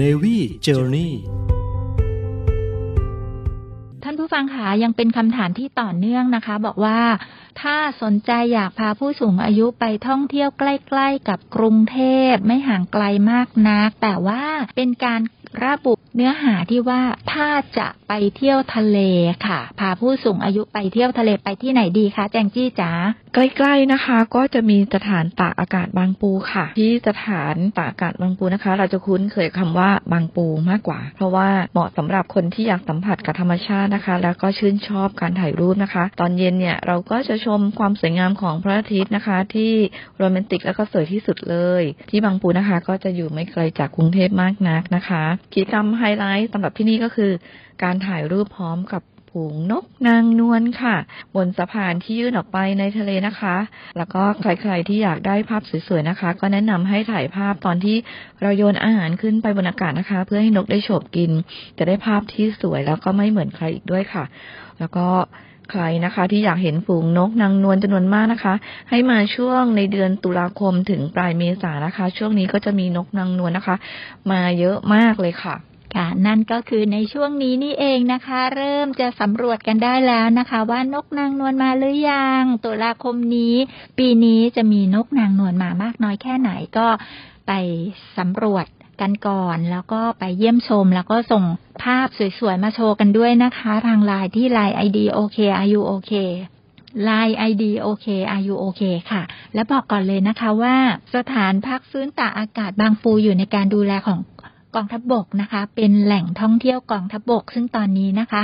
[0.00, 1.10] Navy Journey
[4.02, 7.00] ท่านผู้ฟังคะยังเป็นคำถามที่ต่อเนื่องนะคะ บอกว่า
[7.60, 11.98] ถ้าสนใจอยากพาผู้สูงอายุไปท่องเที่ยวใกล้ ๆ กับกรุงเท
[12.30, 14.42] พไม่ห่างไกลมากนัก แต่ว่า
[14.76, 15.20] เป็นการ
[15.64, 18.98] ระบุเนื้อหาที่ว่าถ้าจะไปเที่ยวทะเล
[19.46, 22.90] ค่ะ พาผู้สูงอายุไปเที่ยวทะเลไปที่ไหนดีคะแจงจี้จ๋า
[23.34, 39.72] ใกล้ๆนะคะก็จะมีสถานตากอากาศบางปูค่ะ ที่สถานตากอากาศบางปูนะคะ เราจะคุ้นเคยคำว่าบางปูมากกว่า เพราะว่าเหมาะสำหรับคนที่อยากสัมผัสกับธรรมชาตินะคะ แล้วก็ชื่นชอบการถ่ายรูปนะคะ ตอนเย็นเนี่ยเราก็จะชมความสวยงามของพระอาทิตย์นะคะ ที่
[40.18, 47.32] โรแมนติกแล้วก็สวยที่สุดเลย ที่บางปูนะคะ ก็จะอยู่ไม่ไกลจากกรุงเทพมากนักนะคะกิจกรรมไฮไลท์สำหรับที่นี่ก็คือ
[47.82, 50.96] การถ่ายรูปพร้อมกับ ฝูงนกนางนวลค่ะ
[51.36, 53.56] บนสะพานที่ยื่นออกไปในทะเลนะคะ
[53.98, 57.96] แล้วก็ใครๆที่อยากได้ภาพสวยๆนะคะ ก็แนะนำให้ถ่ายภาพตอนที่
[58.42, 61.30] เราโยนอาหารขึ้นไปบนอากาศนะคะ เพื่อให้นกได้โฉบกิน
[61.78, 64.24] จะได้ภาพที่สวยแล้วก็ไม่เหมือนใครอีกด้วยค่ะ
[64.78, 65.08] แล้วก็
[65.70, 68.54] ใครนะคะที่อยากเห็นฝูงนกนางนวลจำนวนมากนะคะ
[68.90, 73.76] ให้มาช่วงในเดือนตุลาคมถึงปลายเมษานะคะ ช่วงนี้ก็จะมีนกนางนวลนะคะ
[74.30, 75.56] มาเยอะมากเลยค่ะ
[75.94, 83.54] ค่ะนั่นก็คือในช่วงนี้นี่เองนะคะ เริ่มจะสำรวจกันได้แล้วนะคะ ว่านกนางนวลมาหรือยังตุลาคมนี้
[83.98, 86.86] ปีนี้จะมีนกนางนวลมามากน้อยแค่ไหนก็
[87.46, 87.52] ไป
[88.18, 88.66] สำรวจ
[89.00, 91.44] กันก่อน แล้วก็ไปเยี่ยมชม แล้วก็ส่ง
[91.82, 96.12] ภาพสวยๆ มาโชว์กันด้วยนะคะ ทางไลน์ที่ไลน์ ID โอเคอายุโอเค
[97.04, 99.22] ไลน์ ID โอเคอายุโอเคค่ะ
[99.54, 100.76] และบอกก่อนเลยนะคะว่า
[101.14, 104.18] สถานพักฟื้นตากอากาศบางปูอยู่ในการดูแลของ
[104.78, 108.42] องทัพบบกนะคะ เป็นแหล่งท่องเที่ยวกองทัพบบก ซึ่งตอนนี้นะคะ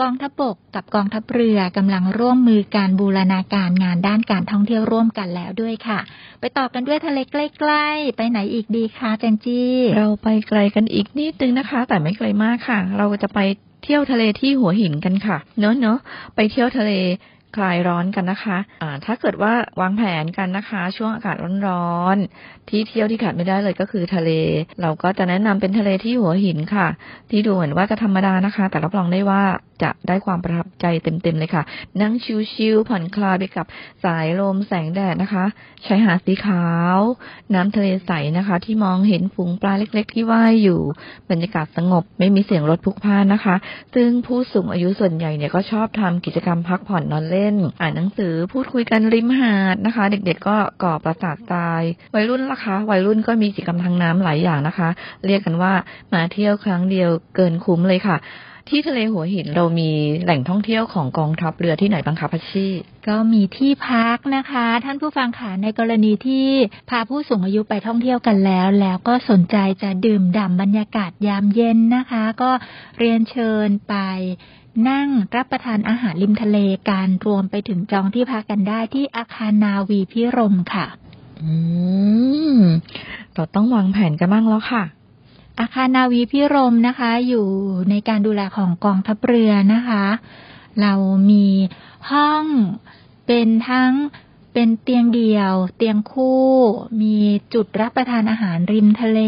[0.00, 5.98] กองทัพบบกกับกองทัพเรือกำลังร่วมมือการบูรณาการงานด้านการท่องเที่ยวร่วมกันแล้วด้วยค่ะ
[6.40, 13.40] ไปต่อกันด้วยทะเลใกล้ๆไปไหนอีกดีคะแจงจี้เราไปไกลกันอีกนิดนึงนะคะ แต่ไม่ไกลมากค่ะ เราจะไป
[13.84, 15.98] เที่ยวทะเลที่หัวหินกันค่ะ เนอะเนอะ
[16.36, 16.92] ไปเที่ยวทะเล
[17.56, 21.36] คลายร้อนกันนะคะะถ้าเกิดว่าวางแผนกันนะคะ ช่วงอากาศ
[21.68, 24.30] ร้อนๆที่เที่ยวที่ขาดไม่ได้เลยก็คือทะเล
[24.80, 26.88] เราก็จะแนะนำเป็นทะเลที่หัวหินค่ะ
[27.30, 29.42] ที่ดูเหมือนว่าจะธรรมดานะคะ แต่รับรองได้ว่า
[29.82, 31.62] จะได้ความประทับใจเต็มๆเลยค่ะ
[32.00, 32.12] นั่ง
[32.52, 33.66] ชิลๆผ่อนคลายไปกับ
[34.04, 35.44] สายลมแสงแดดนะคะ
[35.86, 36.64] ชายหาดสีขา
[36.96, 36.98] ว
[37.54, 40.80] น้ำทะเลใสนะคะ ที่มองเห็นฝูงปลาเล็กๆ ที่ว่ายอยู่
[41.30, 43.56] บรรยากาศสงบ ไม่มีเสียงรถพลุกพล่านนะคะ
[43.94, 51.82] ซึ่งผู้สูงอายุส่วนใหญ่เนี่ยก็ชอบทำกิจกรรมพักผ่อนนอนเล่น อ่านหนังสือพูดคุยกันริมหาดนะคะ เด็กๆก็ก่อประสาททราย
[52.14, 54.88] วัยรุ่นล่ะคะ วัยรุ่นก็มีกิจกรรมทางน้ำหลายอย่างนะคะ
[55.26, 55.72] เรียกกันว่า
[56.12, 58.16] มาเที่ยวครั้งเดียวเกินคุ้มเลยค่ะ
[58.68, 59.90] ที่ทะเลหัวหินเรามี
[60.24, 62.68] แหล่งท่องเที่ยวของกองทัพเรือที่ไหนบ้างคะพัชชี
[63.08, 66.48] ก็มีที่พักนะคะ ท่านผู้ฟังค่ะในกรณีที่
[66.90, 72.50] พาผู้สูงอายุไปท่องเที่ยวกันแล้ว แล้วก็สนใจจะดื่มด่ำบรรยากาศยามเย็นนะคะ ก็
[72.98, 73.94] เรียนเชิญไป
[74.88, 76.58] นั่งรับประทานอาหารริมทะเล
[76.90, 80.86] การรวมไปถึงจองที่พักกันได้ที่อาคารนาวีพิรมค่ะ
[81.42, 81.52] อื
[82.56, 82.58] ม
[83.34, 84.84] เราต้องวางแผนกันบ้างแล้วค่ะ
[85.60, 87.46] อาคารนาวีพิรมนะคะ อยู่
[87.90, 90.04] ในการดูแลของกองทัพเรือนะคะ
[90.80, 90.94] เรา
[91.30, 91.48] มี
[92.10, 92.44] ห้อง
[93.26, 93.92] เป็นทั้ง
[94.52, 96.46] เป็นเตียงเดี่ยว เตียงคู่
[97.02, 97.18] มี
[97.54, 99.20] จุดรับประทานอาหารริมทะเล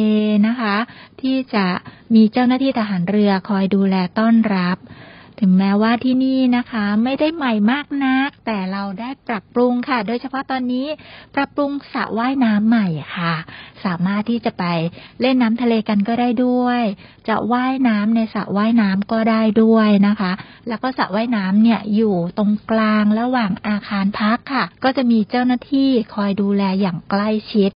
[0.46, 0.76] นะคะ
[1.20, 1.66] ที่จะ
[2.14, 4.76] มีเจ้าหน้าที่ทหารเรือคอยดูแลต้อนรับ
[5.40, 10.86] ถึงแม้ว่าที่นี่นะคะ ไม่ได้ใหม่มากนัก แต่เราได้ปรับปรุงค่ะ โดยเฉพาะตอนนี้
[11.34, 13.34] ปรับปรุงสระว่ายน้ำใหม่ค่ะ
[13.84, 14.64] สามารถที่จะไป
[15.20, 16.82] เล่นน้ำทะเลกันก็ได้ด้วย
[17.28, 20.32] จะว่ายน้ำในสระว่ายน้ำก็ได้ด้วยนะคะ
[20.68, 27.70] แล้วก็สระว่ายน้ำเนี่ยอยู่ตรงกลางระหว่างอาคารพักค่ะ ก็จะมีเจ้าหน้าที่คอยดูแลอย่างใกล้ชิด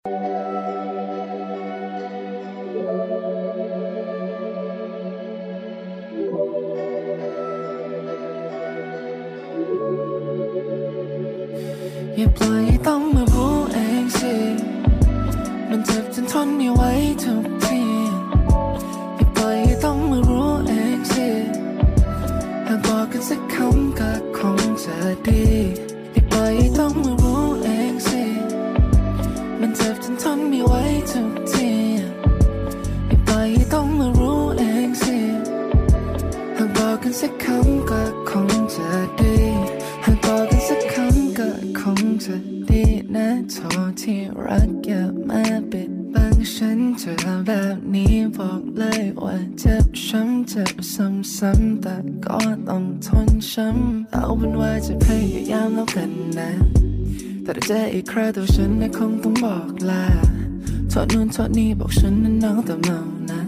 [12.17, 14.33] อย่าปล่อยให้ต้องมารู้เองสิ
[15.69, 16.81] มันเจ็บจนทนไม่ไหว
[17.23, 17.81] ทุกที
[19.15, 21.29] อย่าปล่อยให้ต้องมารู้เองสิ
[22.67, 25.86] หากบอกกันสักคำก็คงจะดี
[58.07, 60.05] ใครตัวฉันน่ะคงต้องบอกลา
[60.89, 62.99] โทษนู่นโทษนี่บอกฉันนั้นน้องแต่เมา
[63.31, 63.41] นะ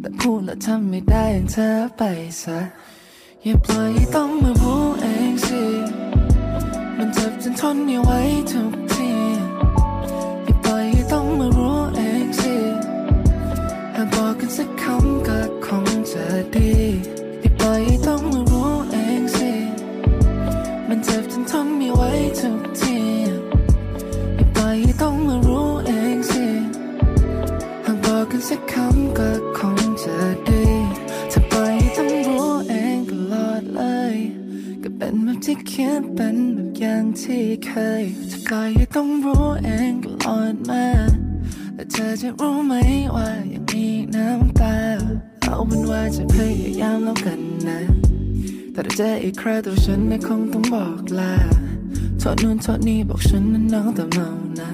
[0.00, 2.02] แต่พูดแล้วทำไม่ได้อย่างเธอไป
[2.42, 2.58] ซะ
[3.44, 5.62] อย่าปล่อยต้องมารู้เองสิ
[6.96, 8.10] มันเจ็บจนทนไม่ไหว
[8.50, 8.89] ทุก
[42.38, 42.74] รู้ไหม
[43.16, 44.74] ว่ายังมีน้ำตา
[45.42, 47.80] เอาเป็นว่าจะพยายามแล้วกันนะ
[48.72, 51.34] แต่ถ้าเจออีกครั้งตัวฉันน่ะคงต้องบอกลา
[52.18, 54.28] โทษนู่นโทษนี่บอกฉันนั้นน้องแต่เมา
[54.60, 54.70] นะ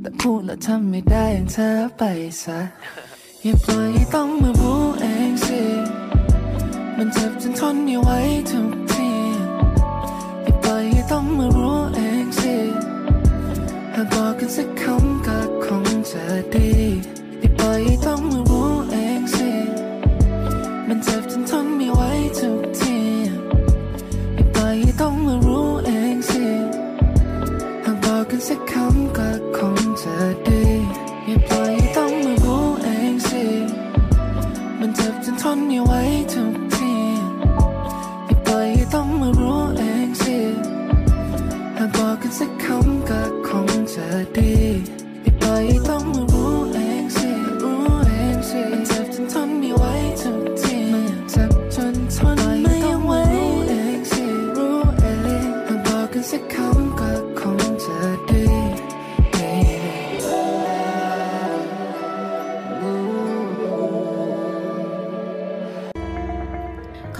[0.00, 2.02] แต่พูดแล้วทำไม่ได้อย่างเธอไป
[2.42, 2.60] ซะ
[3.42, 5.60] อย่าปล่อยให้ต้องมารู้เองสิ
[6.96, 8.10] มันเจ็บจนทนไม่ไหว
[8.50, 8.83] ทุก
[16.36, 16.70] อดี
[17.40, 19.50] อย่ปล่อยต้องมารู้เองสิ
[20.88, 21.73] มันเจ็บจนทน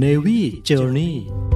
[0.00, 1.49] Navy Journey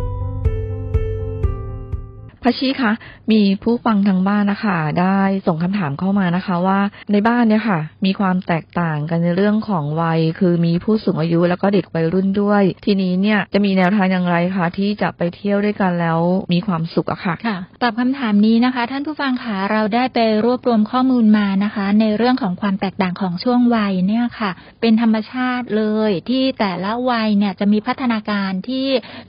[2.44, 2.92] พระชีคะ
[3.32, 6.80] มีผู้ฟังทางบ้านนะคะ ได้ส่งคำถามเข้ามานะคะ ว่า
[7.12, 16.20] ในบ้านเนี่ยค่ะ มีความแตกต่างกันในเรื่องของวัย คือมีผู้สูงอายุแล้วก็เด็กวัยรุ่นด้วย ทีนี้เนี่ยจะมีแนวทางอย่างไรคะที่จะไปเที่ยวด้วยกันแล้ว
[16.52, 28.86] มีความสุขอะค่ะค่ะตอบคำถามนี้นะคะ ท่านผู้ฟังคะเราได้ไปรวบรวมข้อมูลมานะคะ ในเรื่องของความแตกต่างของช่วงวัยเนี่ยค่ะ เป็นธรรมชาติเลยที่แต่ละวัยเนี่ยจะมีพัฒนาการที่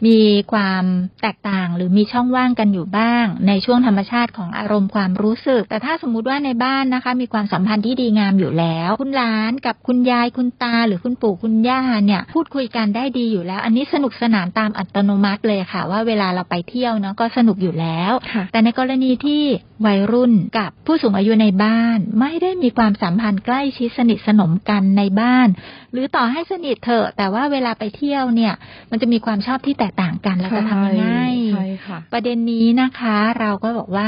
[0.07, 0.20] มี
[0.53, 0.84] ความ
[1.22, 3.05] แตกต่างหรือมีช่องว่างกันอยู่บ้าง
[3.47, 19.43] ในช่วงธรรมชาติของอารมณ์ความรู้สึก แต่ถ้าสมมุติว่าในบ้านนะคะ มีความสัมพันธ์ที่ดีงามอยู่แล้ว คุณหลานกับคุณยายคุณตา หรือคุณปู่คุณย่าเนี่ย พูดคุยกันได้ดีอยู่แล้ว อันนี้สนุกสนานตามอัตโนมัติเลยค่ะ ว่าเวลาเราไปเที่ยวเนาะก็สนุกอยู่แล้วค่ะแต่ในกรณีที่
[19.86, 25.48] วัยรุ่นกับผู้สูงอายุในบ้าน ไม่ได้มีความสัมพันธ์ใกล้ชิดสนิทสนมกันในบ้าน
[25.92, 28.54] หรือต่อให้สนิทเถอะแต่ว่าเวลาไปเที่ยวเนี่ย
[28.92, 31.08] มันจะมีความชอบที่แตกต่างกันแล้วจะทำยังไง
[31.54, 34.08] ใช่ค่ะ ประเด็นนี้นะคะ เราก็บอกว่า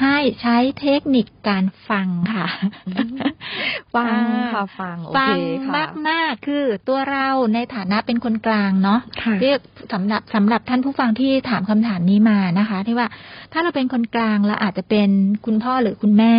[0.00, 2.46] ให้ใช้เทคนิคการฟังค่ะ
[3.94, 4.22] ฟัง
[4.52, 9.58] ค่ะฟังโอฟัเคงค่ะมากมากๆคือตัวเราในฐานะเป็นคนกลางเนาะค่ะเรียก
[9.92, 13.08] สำหรับสำหรับท่านผู้ฟังที่ถามคำถามนี้มานะคะ ที่ว่า
[13.52, 15.14] ถ้าเราเป็นคนกลางเราอาจจะเป็น
[15.46, 16.36] คุณพ่อหรือคุณแม่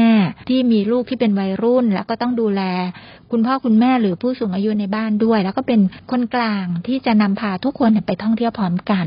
[0.49, 2.61] ที่มีลูกที่เป็นวัยรุ่น แล้วก็ต้องดูแล
[3.31, 5.81] คุณพ่อคุณแม่หรือผู้สูงอายุในบ้านด้วย แล้วก็เป็น
[6.11, 9.05] คนกลางที่จะนำพาทุกคนไปท่องเที่ยวพร้อมกัน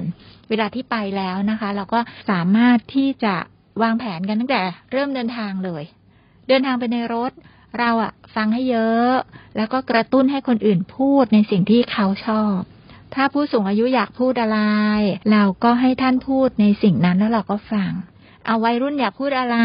[0.49, 3.35] เวลาที่ไปแล้วนะคะ เราก็สามารถที่จะ
[3.83, 4.61] วางแผนกันตั้งแต่
[4.93, 5.83] เริ่มเดินทางเลย
[6.49, 7.33] เดินทางไปในรถ
[7.79, 9.13] เราอะฟังให้เยอะ
[9.57, 12.57] แล้วก็กระตุ้นให้คนอื่นพูดในสิ่งที่เขาชอบ
[13.15, 14.61] ถ้าผู้สูงอายุอยากพูดอะไร
[15.33, 17.93] เราก็ให้ท่านพูดในสิ่งนั้นแล้วเราก็ฟัง
[18.47, 19.59] เอาวัยรุ่นอยากพูดอะไร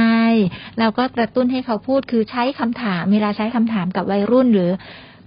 [0.80, 4.72] เราก็กระตุ้นให้เขาพูดคือใช้คำถาม เวลาใช้คำถามกับวัยรุ่นหรือ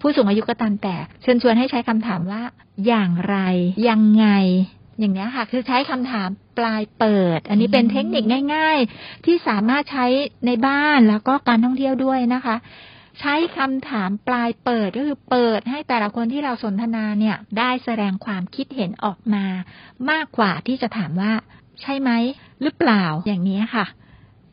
[0.00, 2.42] ผู้สูงอายุก็ตามแต่เชิญชวนให้ใช้คำถามว่า
[2.86, 3.36] อย่างไร
[3.88, 4.26] ยังไง
[4.98, 6.28] อย่างนี้ค่ะคือใช้คำถาม
[6.59, 8.24] ปลายเปิด อันนี้เป็นเทคนิค
[8.55, 10.07] ง่าย ๆ ที่สามารถใช้
[10.46, 12.57] ในบ้านแล้วก็การท่องเที่ยวด้วยนะคะ
[13.20, 19.44] ใช้คำถามปลายเปิดก็คือเปิดให้แต่ละคนที่เราสนทนาเนี่ยได้แสดงความคิดเห็นออกมา
[20.11, 21.32] มากกว่าที่จะถามว่า
[21.82, 22.11] ใช่ไหม
[22.62, 23.86] หรือเปล่าอย่างนี้ค่ะ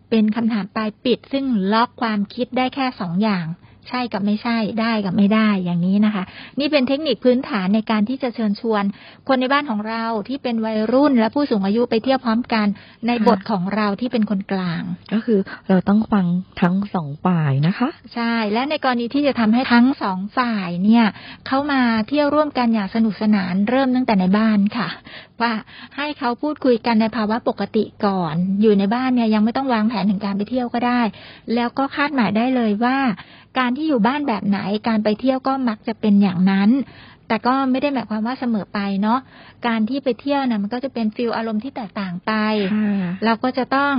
[0.09, 3.45] เป็นคำถามปลายปิดซึ่งล็อกความคิดได้แค่สองอย่าง
[3.89, 6.23] ใช่กับไม่ใช่ได้กับไม่ได้อย่างนี้นะคะ
[6.59, 8.83] นี่เป็นเทคนิคพื้นฐานในการที่จะเชิญชวน
[9.27, 12.67] คนในบ้านของเราที่เป็นวัยรุ่นและผู้สูงอายุไปเที่ยวพร้อมกัน
[13.07, 14.81] ในบทของเราที่เป็นคนกลาง
[15.13, 16.25] ก็คือเราต้องฟัง
[16.61, 21.05] ทั้งสองฝ่ายนะคะ ใช่และในกรณีที่จะทำให้ทั้งสองฝ่ายเนี่ย
[21.47, 24.89] เข้ามาเที่ยวร่วมกันอย่างสนุกสนานเริ่มตั้งแต่ในบ้านค่ะ
[25.41, 25.53] ว่า
[25.97, 31.01] ให้เขาพูดคุยกันในภาวะปกติก่อน อยู่ในบ้านเนี่ยยังไม่ต้องวางแผนถึงการไปเที่ยวก็ได้
[31.55, 32.97] แล้วก็คาดหมายได้เลยว่า
[33.57, 36.71] การที่อยู่บ้านแบบไหนการไปเที่ยวก็มักจะเป็นอย่างนั้น
[37.27, 39.19] แต่ก็ไม่ได้หมายความว่าเสมอไปเนาะ
[39.67, 42.31] การที่ไปเที่ยวนะมันก็จะเป็นฟิลอารมณ์ที่แตกต่างไป
[43.25, 43.93] เราก็จะต้อง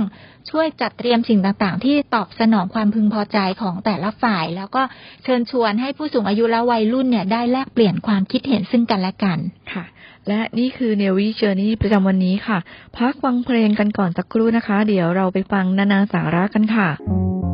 [0.49, 4.81] ช่วยจัดเตรียมสิ่งต่างๆ ที่ตอบสนองความพึงพอใจของแต่ละฝ่าย แล้วก็
[5.23, 9.39] เชิญชวนให้ผู้สูงอายุและวัยรุ่นเนี่ยได้แลกเปลี่ยนความคิดเห็นซึ่งกันและกัน
[9.73, 9.85] ค่ะ
[10.27, 12.57] และนี่คือเนวิเจอร์นี่ประจำวันนี้ค่ะ
[12.97, 17.52] พักฟังเพลงกันก่อนสักครู่นะคะ เดี๋ยวเราไปฟังนานาสาระกันค่ะ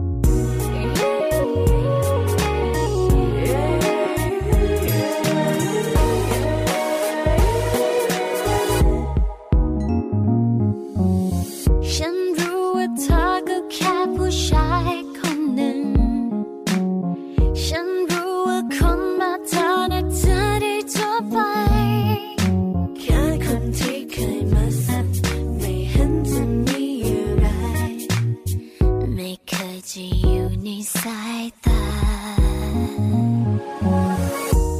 [31.01, 31.83] สายตา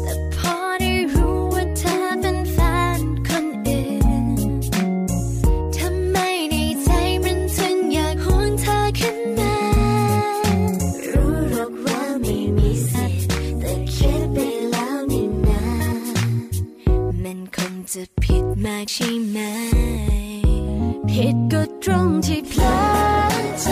[0.04, 2.58] แต่พอได้รู้ว่าเธอเป็นแฟ
[2.98, 3.88] นคนอื่
[4.24, 4.26] น
[5.78, 6.18] ทำไม
[6.50, 6.90] ในใจ
[7.24, 9.58] มันถึงอยากหวงเธอขึ้นมา
[11.12, 13.28] รู้หรอกว่าไม่มีสิทธิ์
[13.60, 14.38] แต่คิดไป
[14.72, 15.64] แล้วนี่นา
[17.24, 19.38] มันคงจะผิดมากใช่ไหม
[21.10, 22.78] ผิดก็ตรงที่เพลอ
[23.64, 23.70] ใจ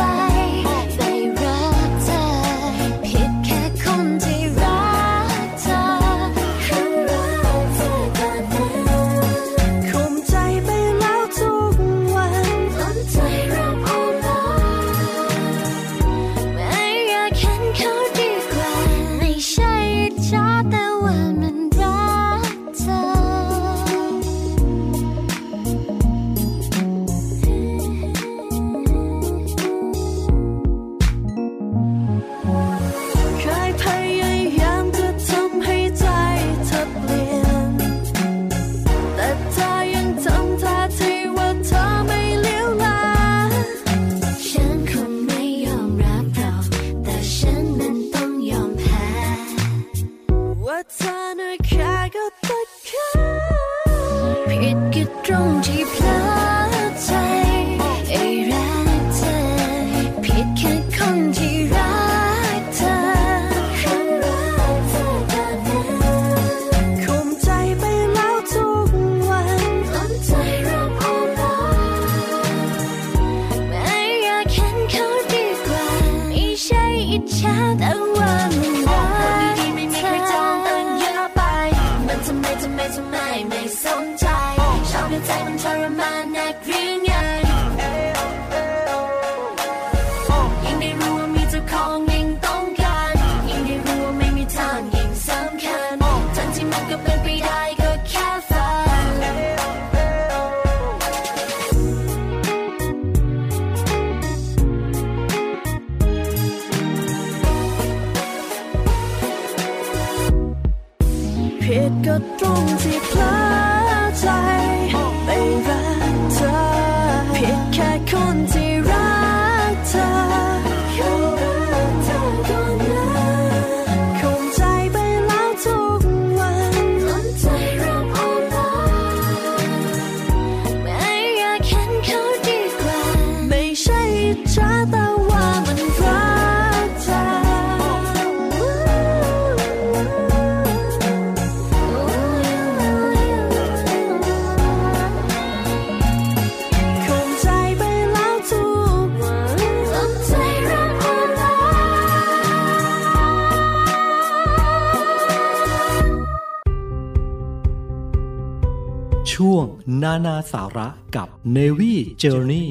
[160.18, 162.68] นานาสาระกับ Navy Journey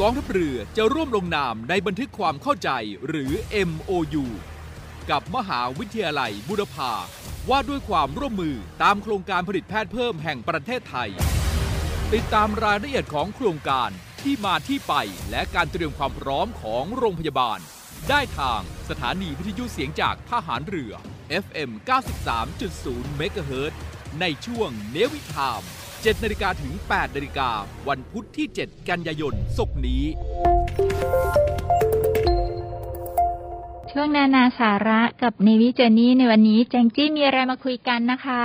[0.00, 2.70] กองทัพเรือจะร่วมลงนามในบันทึกความเข้าใจ
[3.06, 3.32] หรือ
[3.68, 4.24] MOU
[5.10, 6.92] กับมหาวิทยาลัยบุรพา
[7.50, 11.10] ว่าด้วยความร่วมมือตามโครงการผลิตแพทย์เพิ่มแห่งประเทศไทย
[12.14, 13.90] ติดตามรายละเอียดของโครงการ
[14.22, 14.94] ที่มาที่ไป
[15.30, 17.58] และการเตรียมความพร้อมของโรงพยาบาล
[18.08, 20.94] ได้ทางสถานีวิทยุเสียงจากทหารเรือ
[21.44, 21.70] FM
[22.38, 23.72] 93.0 MHz
[24.20, 25.60] ในช่วงเนวิทาม
[25.92, 27.50] 7นาฬิกาถึง8นาฬิกา
[27.88, 30.04] วันพุธที่ 7 กันยายนศกนี้
[33.96, 38.44] ช่วงนานาสาระกับเนวิเจอนี่ในวันนี้แจงจี้มีอะไรมาคุยกันนะคะ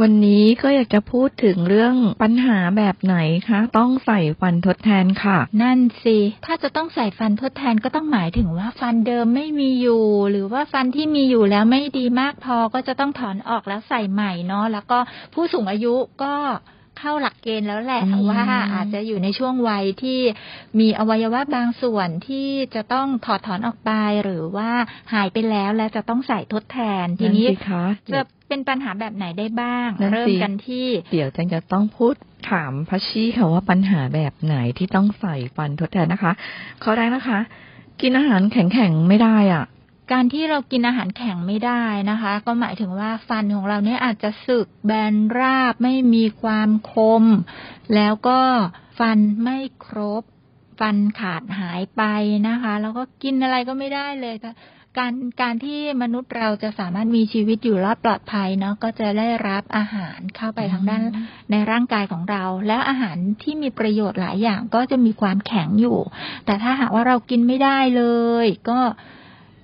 [0.00, 3.16] วันนี้ก็อยากจะพูดถึงเรื่องปัญหาแบบไหน
[3.48, 14.98] คะ ต้องใส่ฟันทดแทนค่ะ นั่นสิ ถ้าจะต้องใส่ฟันทดแทนก็ต้องหมายถึงว่าฟันเดิมไม่มีอยู่ หรือว่าฟันที่มีอยู่แล้วไม่ดีมากพอก็จะต้องถอนออกแล้วใส่ใหม่เนาะแล้วก็
[15.34, 16.34] ผู้สูงอายุก็
[16.98, 18.42] เข้าหลักเกณฑ์แล้วแหละอืมว่า
[18.74, 20.20] อาจจะอยู่ในช่วงวัยที่
[20.80, 23.90] มีอวัยวะบางส่วนที่จะต้องถอดถอนออกไป
[24.24, 24.70] หรือว่า
[25.14, 32.14] หายไปแล้วและจะต้องใส่ทดแทนทีนี้นั่สิคะจะเป็นปัญหาแบบไหนได้บ้างนั่นสิเริ่มกันที่ เดี๋ยวจังจะต้องพูด
[32.50, 36.32] ถามพัชชีค่ะว่าปัญหาแบบไหนที่ต้องใส่ฟันทดแทนนะคะ
[36.82, 37.40] ข้อแรกนะคะ
[38.00, 39.64] กินอาหารแข็งๆไม่ได้อะ
[40.12, 47.24] การที่เรากินอาหารแข็งไม่ได้นะคะ ก็หมายถึงว่าฟันของเราเนี่ยอาจจะสึกแบนราบไม่มีความคม
[47.94, 48.40] แล้วก็
[48.98, 50.22] ฟันไม่ครบ
[50.80, 52.02] ฟันขาดหายไป
[52.48, 54.54] นะคะ แล้วก็กินอะไรก็ไม่ได้เลยค่ะ
[54.98, 61.02] การการที่มนุษย์เราจะสามารถมีชีวิตอยู่รอดปลอดภัยเนาะก็จะได้รับอาหารเข้าไปทางด้าน
[61.50, 65.98] ในร่างกายของเรา แล้วอาหารที่มีประโยชน์หลายอย่างก็จะมีความแข็งอยู่
[66.46, 68.04] แต่ถ้าหากว่าเรากินไม่ได้เล
[68.44, 68.80] ย ก็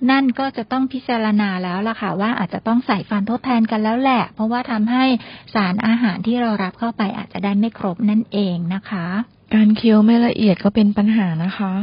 [0.09, 5.05] นั่นก็จะต้องพิจารณาแล้วล่ะค่ะ ว่าอาจจะต้องใส่ฟันทดแทนกันแล้วแหละ เพราะว่าทำให้
[5.53, 9.07] สารอาหารที่เรารับเข้าไปอาจจะได้ไม่ครบนั่นเองนะคะ
[9.55, 11.73] การเคี้ยวไม่ละเอียดก็เป็นปัญหานะคะ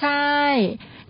[0.00, 0.32] ใช่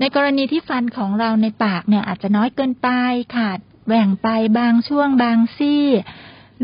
[0.01, 2.88] ในกรณีที่ฟันของเราในปากเนี่ยอาจจะน้อยเกินไป
[3.36, 4.28] ขาดแหว่งไป
[4.59, 5.84] บางช่วงบางซี่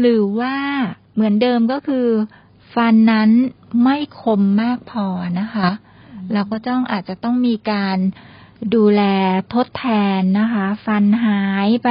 [0.01, 0.57] หรือว่า
[1.15, 2.07] เหมือนเดิมก็คือ
[2.75, 3.31] ฟันนั้น
[3.83, 5.07] ไม่คมมากพอ
[5.41, 5.69] นะคะ
[6.33, 7.99] เราก็ต้องอาจจะต้องมีการ
[8.75, 9.03] ดูแล
[9.55, 9.87] ทดแท
[10.19, 11.89] นนะคะ ฟันหายไป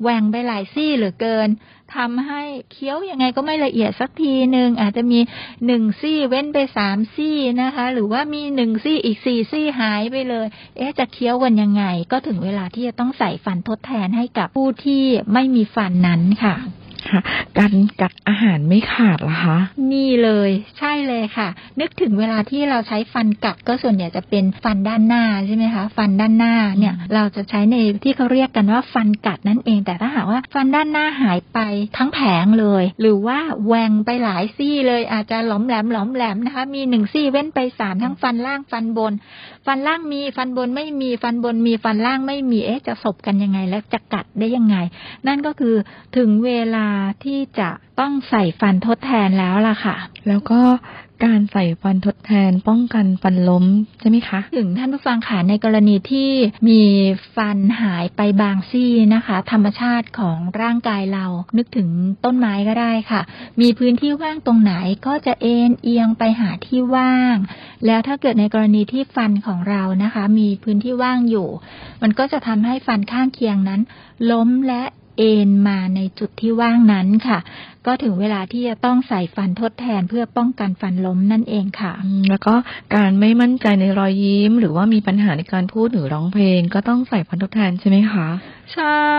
[0.00, 1.48] แหว่งไปหลายซี่เหลือเกิน
[1.94, 2.42] ทำให้
[2.72, 5.20] เคี้ยวยังไงก็ไม่ละเอียดสักทีหนึ่งอาจจะมี
[5.66, 10.46] หนึ่งซี่เว้นไปสามซี่นะคะ หรือว่ามีหนึ่งซี่อีกสี่ซี่หายไปเลย
[10.76, 15.02] เอ๊ะจะเคี้ยวกันยังไง ก็ถึงเวลาที่จะต้องใส่ฟันทดแทนให้กับผู้ที่
[15.32, 16.56] ไม่มีฟันนั้นค่ะ
[17.08, 17.20] ค่ะ
[17.58, 19.58] การกัดอาหารไม่ขาดเหรอคะ
[19.92, 21.48] นี่เลยใช่เลยค่ะ
[21.80, 31.58] นึกถึงเวลาที่เราใช้ฟันกัดก็ส่วนใหญ่จะเป็นฟันด้านหน้าใช่ไหมคะฟันด้านหน้าเนี่ยเราจะใช้ในที่เขาเรียกกันว่าฟันกัดนั่นเอง แต่ถ้าหากว่าฟันด้านหน้าหายไป
[31.96, 39.12] ทั้งแผงเลย หรือว่าแหวงไปหลายซี่เลยอาจจะหลอมแหลมหลอมแหลมนะคะ มีหนึ่งซี่เว้นไปสามทั้งฟันล่างฟันบน
[39.66, 44.76] ฟันล่างมีฟันบนไม่มีฟันบนมีฟันล่างไม่มีเอ๊ะจะสบกันยังไงและจะกัดได้ยังไง
[45.26, 45.74] นั่นก็คือ
[46.16, 46.86] ถึงเวลา
[47.24, 47.70] ที่จะ
[48.00, 49.96] ต้องใส่ฟันทดแทนแล้วล่ะค่ะ
[50.28, 50.60] แล้วก็
[51.28, 53.64] การใส่ฟันทดแทนป้องกันฟันล้ม
[54.00, 56.30] ใช่ไหมคะ ถึงท่านผู้ฟังค่ะในกรณีที่
[56.68, 56.82] มี
[57.36, 61.26] ฟันหายไปบางซี่นะคะ ธรรมชาติของร่างกายเรา
[61.56, 61.88] นึกถึง
[62.24, 63.20] ต้นไม้ก็ได้ค่ะ
[63.60, 64.72] มีพื้นที่ว่างตรงไหน
[65.06, 67.36] ก็จะเอ็นเอียงไปหาที่ว่าง
[67.86, 71.48] แล้วถ้าเกิดในกรณีที่ฟันของเรานะคะ มีพื้นที่ว่างอยู่
[72.02, 73.80] มันก็จะทำให้ฟันข้างเคียงนั้น
[74.30, 74.82] ล้มและ
[75.16, 77.38] เอ็นมาในจุดที่ว่างนั้นค่ะ
[77.86, 82.54] ก็ถึงเวลาที่จะต้องใส่ฟันทดแทนเพื่อป้องกันฟันล้มนั่นเองค่ะอืมแล้วก็
[82.94, 88.28] การไม่มั่นใจในรอยยิ้ม หรือว่ามีปัญหาในการพูดหรือร้องเพลง ก็ต้องใส่ฟันทดแทนใช่ไหมคะ
[88.74, 89.10] ใช่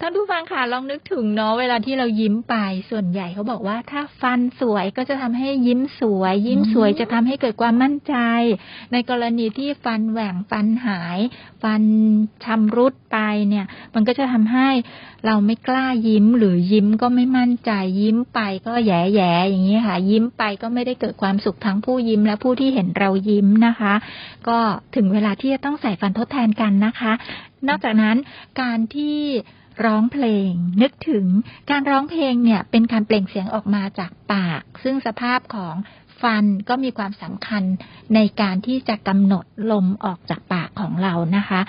[0.00, 2.54] ท่านผู้ฟังค่ะลองนึกถึงเนาะเวลาที่เรายิ้มไป
[2.90, 8.14] ส่วนใหญ่เขาบอกว่า ถ้าฟันสวยก็จะทำให้ยิ้มสวย ยิ้มสวยจะทำให้เกิดความมั่นใจ
[8.92, 11.18] ในกรณีที่ฟันแหว่งฟันหาย
[11.62, 11.82] ฟัน
[12.44, 13.18] ชำรุดไป
[13.48, 14.68] เนี่ย มันก็จะทำให้
[15.26, 17.69] เราไม่กล้ายิ้มหรือยิ้มก็ไม่มั่นใจ
[18.00, 23.94] ยิ้มไปก็แย่แย่ๆอย่างนี้ค่ะ ยิ้มไปก็ไม่ได้เกิดความสุขทั้งผู้ยิ้มและผู้ที่เห็นเรายิ้มนะคะ
[24.48, 24.58] ก็
[24.96, 27.12] ถึงเวลาที่จะต้องใส่ฟันทดแทนกันนะคะ
[27.68, 28.16] นอกจากนั้น
[28.60, 29.18] การที่
[29.84, 30.50] ร้องเพลง
[30.82, 31.26] นึกถึง
[31.70, 35.74] การร้องเพลงเนี่ย เป็นการเปล่งเสียงออกมาจากปาก ซึ่งสภาพของ
[36.22, 37.62] ฟันก็มีความสำคัญ
[38.14, 41.60] ในการที่จะกำหนดลมออกจากปากของเรานะคะ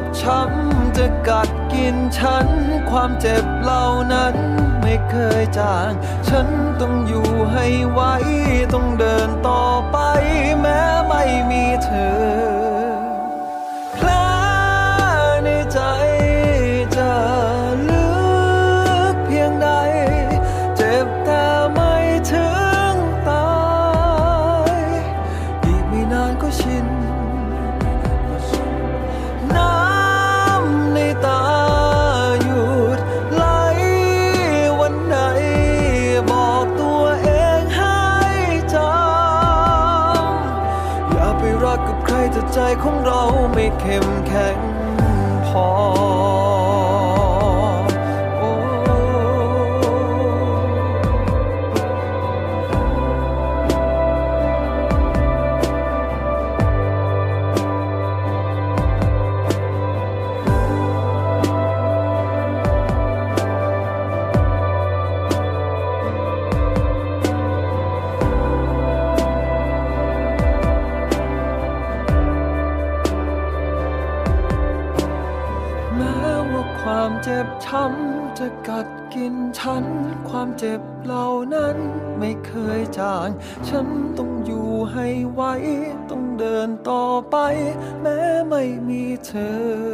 [0.00, 2.46] บช้ำจะกัดกินฉัน
[2.90, 4.34] ความเจ็บเหล่านั้น
[4.82, 5.90] ไม่เคยจาง
[6.28, 6.46] ฉัน
[6.80, 8.00] ต้องอยู่ให้ไหว
[8.74, 9.96] ต้องเดินต่อไป
[10.60, 11.90] แม้ไม่มีเธ
[12.64, 12.67] อ
[43.80, 44.17] เร
[80.58, 81.76] เจ็บเหล่านั้น
[82.18, 83.28] ไม่เคยจาง
[83.68, 83.86] ฉัน
[84.18, 85.42] ต้องอยู่ให้ไหว
[86.10, 87.36] ต้องเดินต่อไป
[88.02, 89.87] แม้ไม่มีเธอ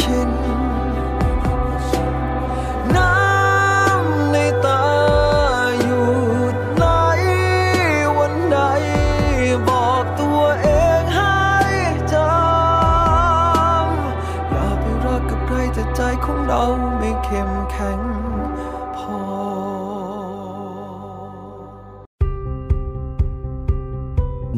[0.00, 0.30] ชิน
[2.96, 4.82] น้ำในตา
[5.82, 6.04] หยุ
[6.54, 6.86] ดไหล
[8.18, 8.58] วันใด
[9.68, 10.68] บอกตัวเอ
[11.00, 11.38] งให้
[12.12, 13.90] จำ
[14.50, 16.62] อย่าไปรักกับใครแต่ใจของเรา
[16.98, 18.00] ไม่เข้มแข็ง
[18.96, 19.20] พอ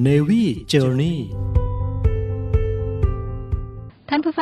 [0.07, 1.43] Navy Journey ท่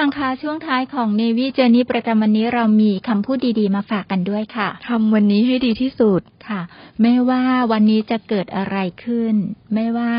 [0.04, 6.60] ฟังคะช่วงท้ายของ Navy Journey ประจำวันนี้เรามีคำพูดดีๆ มาฝากกันด้วยค่ะทำวันนี้ให้ดีที่สุดค่ะ
[7.02, 7.42] ไม่ว่า
[7.72, 9.34] วันนี้จะเกิดอะไรขึ้น
[9.74, 10.12] ไม่ว่า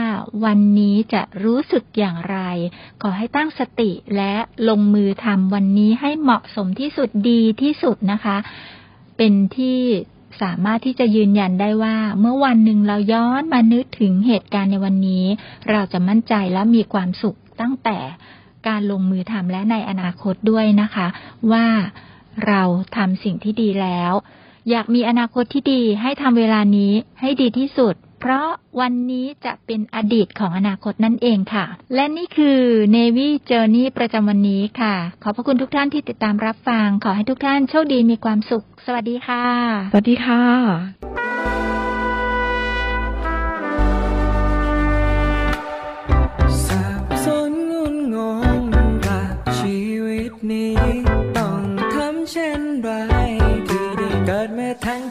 [0.46, 2.38] วันนี้จะรู้สึกอย่างไร
[3.02, 4.34] ขอให้ตั้งสติและ
[4.70, 8.38] ลงมือทำวันนี้ให้เหมาะสมที่สุดดีที่สุดนะคะ
[9.18, 9.80] เป็นที่
[10.42, 15.26] สามารถที่จะยืนยันได้ว่าเมื่อวันหนึ่งเราย้อนมานึกถึงเหตุการณ์ในวันนี้
[15.70, 18.00] เราจะมั่นใจและมีความสุขตั้งแต่
[18.68, 21.08] การลงมือทำและในอนาคตด้วยนะคะ
[21.52, 21.66] ว่า
[22.48, 22.62] เรา
[22.96, 24.14] ทำสิ่งที่ดีแล้ว
[24.70, 28.50] อยากมีอนาคตที่ดีให้ทำเวลานี้ให้ดีที่สุด เพราะ
[28.82, 32.60] วันนี้จะเป็นอดีตของอนาคตนั่นเองค่ะ และนี่คือ
[32.96, 39.46] Navy Journey ประจำวันนี้ค่ะ ขอบพระคุณทุกท่านที่ติดตามรับฟัง ขอให้ทุกท่านโชคดีมีความสุข สวัสดีค่ะ
[39.92, 41.23] สวัสดีค่ะ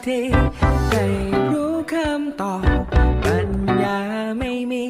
[0.05, 0.21] ที
[0.91, 1.05] ได้
[1.51, 2.63] รู้คำตอบ
[3.23, 3.49] ปัญ
[3.81, 3.99] ญา
[4.39, 4.85] ไม่มี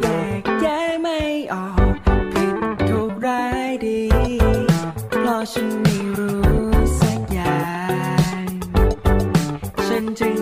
[0.00, 0.06] แย
[0.40, 1.20] กแยะไม่
[1.52, 1.94] ออก
[2.32, 2.56] ผิด
[2.88, 4.02] ถูกร้ายดี
[5.08, 6.42] เพราะฉันไม่รู้
[7.00, 7.62] สักอย่า
[8.44, 8.46] ง
[9.86, 10.37] ฉันจึง